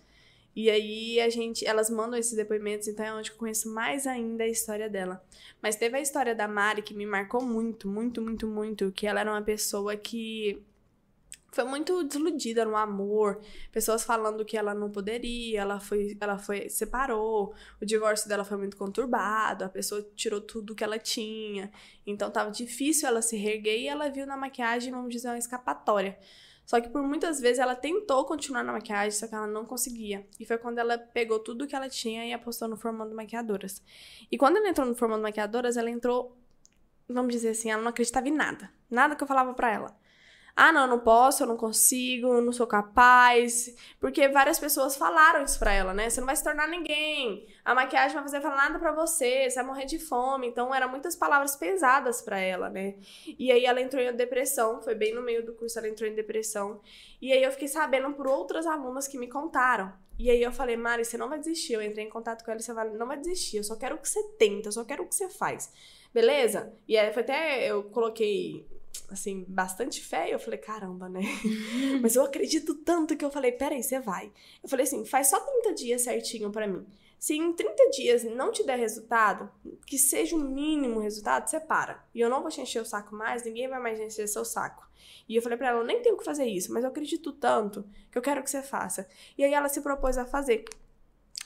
[0.53, 4.43] E aí a gente, elas mandam esses depoimentos, então é onde eu conheço mais ainda
[4.43, 5.23] a história dela.
[5.61, 9.21] Mas teve a história da Mari que me marcou muito, muito, muito, muito, que ela
[9.21, 10.61] era uma pessoa que
[11.51, 13.41] foi muito desiludida no amor,
[13.71, 18.57] pessoas falando que ela não poderia, ela foi, ela foi, separou, o divórcio dela foi
[18.57, 21.69] muito conturbado, a pessoa tirou tudo que ela tinha,
[22.07, 26.17] então tava difícil ela se reerguer e ela viu na maquiagem, vamos dizer, uma escapatória.
[26.65, 30.25] Só que por muitas vezes ela tentou continuar na maquiagem, só que ela não conseguia.
[30.39, 33.83] E foi quando ela pegou tudo que ela tinha e apostou no Formando Maquiadoras.
[34.31, 36.37] E quando ela entrou no Formando Maquiadoras, ela entrou,
[37.09, 38.71] vamos dizer assim, ela não acreditava em nada.
[38.89, 40.00] Nada que eu falava para ela.
[40.55, 43.75] Ah, não, eu não posso, eu não consigo, eu não sou capaz.
[43.99, 46.09] Porque várias pessoas falaram isso pra ela, né?
[46.09, 47.47] Você não vai se tornar ninguém.
[47.63, 50.47] A maquiagem vai fazer nada pra você, você vai morrer de fome.
[50.47, 52.95] Então, eram muitas palavras pesadas pra ela, né?
[53.39, 56.15] E aí ela entrou em depressão, foi bem no meio do curso, ela entrou em
[56.15, 56.81] depressão.
[57.21, 59.93] E aí eu fiquei sabendo por outras alunas que me contaram.
[60.19, 61.73] E aí eu falei, Mari, você não vai desistir.
[61.73, 63.57] Eu entrei em contato com ela e você não vai desistir.
[63.57, 65.71] Eu só quero que você tenta, eu só quero o que você faz.
[66.13, 66.73] Beleza?
[66.87, 68.67] E aí foi até, eu coloquei
[69.13, 71.21] assim, bastante fé, e eu falei, caramba, né?
[72.01, 74.31] Mas eu acredito tanto que eu falei, peraí, você vai.
[74.63, 76.85] Eu falei assim, faz só 30 dias certinho para mim.
[77.19, 79.47] Se em 30 dias não te der resultado,
[79.85, 82.03] que seja o mínimo resultado, você para.
[82.15, 84.89] E eu não vou te encher o saco mais, ninguém vai mais encher seu saco.
[85.29, 87.85] E eu falei pra ela, eu nem tenho que fazer isso, mas eu acredito tanto
[88.11, 89.07] que eu quero que você faça.
[89.37, 90.65] E aí ela se propôs a fazer.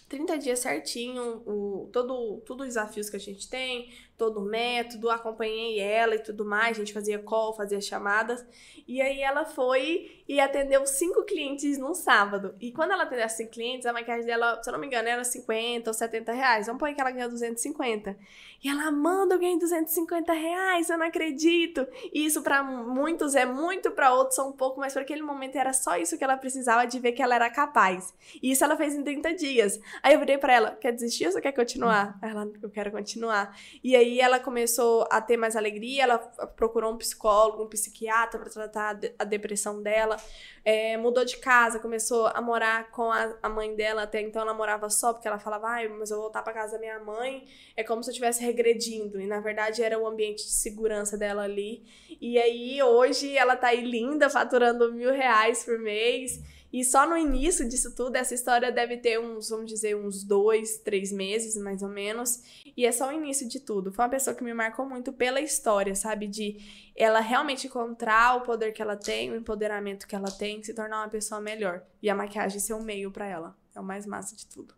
[0.07, 5.09] 30 dias certinho, o, todo, todos os desafios que a gente tem, todo o método,
[5.09, 8.45] acompanhei ela e tudo mais, a gente fazia call, fazia chamadas.
[8.87, 12.55] E aí ela foi e atendeu cinco clientes num sábado.
[12.59, 15.23] E quando ela atendeu cinco clientes, a maquiagem dela, se eu não me engano, era
[15.23, 16.65] 50 ou 70 reais.
[16.67, 18.17] Vamos pôr que ela ganhou 250.
[18.63, 21.87] E ela, manda, eu ganhei 250 reais, eu não acredito.
[22.11, 25.55] E isso para muitos é muito, para outros são um pouco, mas para aquele momento
[25.55, 28.13] era só isso que ela precisava de ver que ela era capaz.
[28.41, 29.79] E isso ela fez em 30 dias.
[30.01, 32.17] Aí eu virei para ela, quer desistir ou você quer continuar?
[32.21, 33.55] Ela, eu quero continuar.
[33.83, 38.49] E aí ela começou a ter mais alegria, ela procurou um psicólogo, um psiquiatra para
[38.49, 40.17] tratar a depressão dela.
[40.63, 44.03] É, mudou de casa, começou a morar com a, a, mãe dela.
[44.03, 46.73] Até então ela morava só, porque ela falava, ai, mas eu vou voltar para casa
[46.73, 47.45] da minha mãe.
[47.75, 49.19] É como se eu estivesse regredindo.
[49.19, 51.83] E na verdade era o ambiente de segurança dela ali.
[52.19, 56.41] E aí hoje ela tá aí linda, faturando mil reais por mês.
[56.75, 60.77] E só no início disso tudo, essa história deve ter uns, vamos dizer, uns dois,
[60.79, 62.43] três meses, mais ou menos.
[62.75, 63.93] E é só o início de tudo.
[63.93, 66.27] Foi uma pessoa que me marcou muito pela história, sabe?
[66.27, 66.57] De
[66.93, 70.97] ela realmente encontrar o poder que ela tem, o empoderamento que ela tem, se tornar
[70.97, 71.81] uma pessoa melhor.
[72.03, 73.57] E a maquiagem ser um meio para ela.
[73.73, 74.75] É o mais massa de tudo.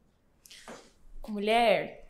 [1.27, 2.06] Mulher,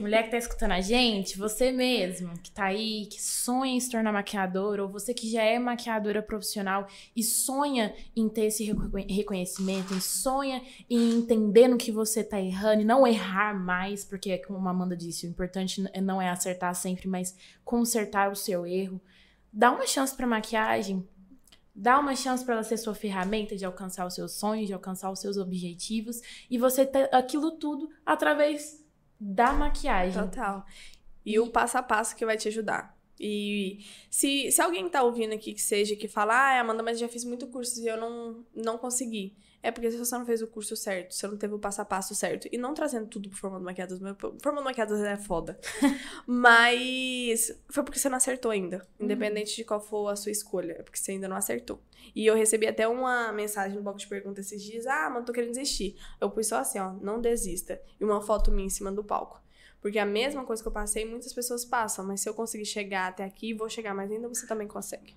[0.00, 3.88] Mulher que tá escutando a gente, você mesmo que tá aí, que sonha em se
[3.88, 8.64] tornar maquiadora, ou você que já é maquiadora profissional e sonha em ter esse
[9.08, 14.38] reconhecimento, e sonha em entender no que você tá errando e não errar mais, porque
[14.38, 19.00] como a Amanda disse, o importante não é acertar sempre, mas consertar o seu erro.
[19.52, 21.06] Dá uma chance pra maquiagem,
[21.76, 25.10] Dá uma chance para ela ser sua ferramenta de alcançar os seus sonhos, de alcançar
[25.10, 28.83] os seus objetivos e você ter aquilo tudo através
[29.18, 30.22] da maquiagem.
[30.22, 30.64] Total.
[31.24, 32.94] E, e o passo a passo que vai te ajudar.
[33.18, 37.08] E se, se alguém tá ouvindo aqui que seja que fala, ah, Amanda, mas já
[37.08, 39.36] fiz muito curso e eu não, não consegui.
[39.64, 42.14] É porque você não fez o curso certo, você não teve o passo a passo
[42.14, 42.46] certo.
[42.52, 43.98] E não trazendo tudo pro Formando Maquiadas,
[44.42, 45.58] Formando Maquiadas é foda.
[46.28, 48.86] mas foi porque você não acertou ainda.
[48.98, 49.06] Uhum.
[49.06, 49.56] Independente uhum.
[49.56, 50.72] de qual for a sua escolha.
[50.72, 51.80] É porque você ainda não acertou.
[52.14, 55.32] E eu recebi até uma mensagem no bloco de perguntas esses dias: ah, mano, tô
[55.32, 55.96] querendo desistir.
[56.20, 57.80] Eu pus só assim, ó, não desista.
[57.98, 59.42] E uma foto minha em cima do palco.
[59.80, 62.04] Porque a mesma coisa que eu passei, muitas pessoas passam.
[62.04, 65.16] Mas se eu conseguir chegar até aqui, vou chegar mais ainda, você também consegue.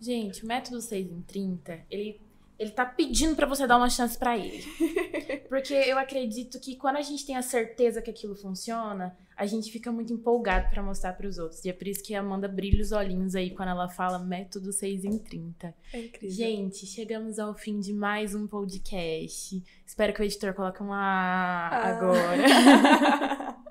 [0.00, 2.20] Gente, o método 6 em 30, ele
[2.58, 4.64] ele tá pedindo para você dar uma chance para ele.
[5.48, 9.70] Porque eu acredito que quando a gente tem a certeza que aquilo funciona, a gente
[9.70, 11.64] fica muito empolgado para mostrar para os outros.
[11.64, 14.72] E é por isso que a Amanda brilha os olhinhos aí quando ela fala método
[14.72, 15.74] 6 em 30.
[15.92, 16.30] É incrível.
[16.30, 19.62] Gente, chegamos ao fim de mais um podcast.
[19.84, 21.68] Espero que o editor coloque um ah.
[21.72, 23.54] agora.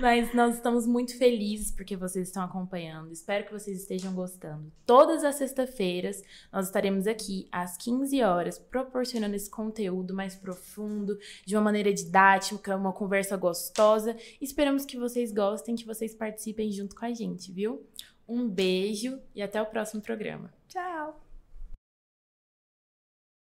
[0.00, 3.12] Mas nós estamos muito felizes porque vocês estão acompanhando.
[3.12, 4.72] Espero que vocês estejam gostando.
[4.84, 6.22] Todas as sextas-feiras
[6.52, 12.76] nós estaremos aqui às 15 horas proporcionando esse conteúdo mais profundo, de uma maneira didática,
[12.76, 14.16] uma conversa gostosa.
[14.40, 17.86] Esperamos que vocês gostem, que vocês participem junto com a gente, viu?
[18.26, 20.52] Um beijo e até o próximo programa.
[20.68, 21.23] Tchau!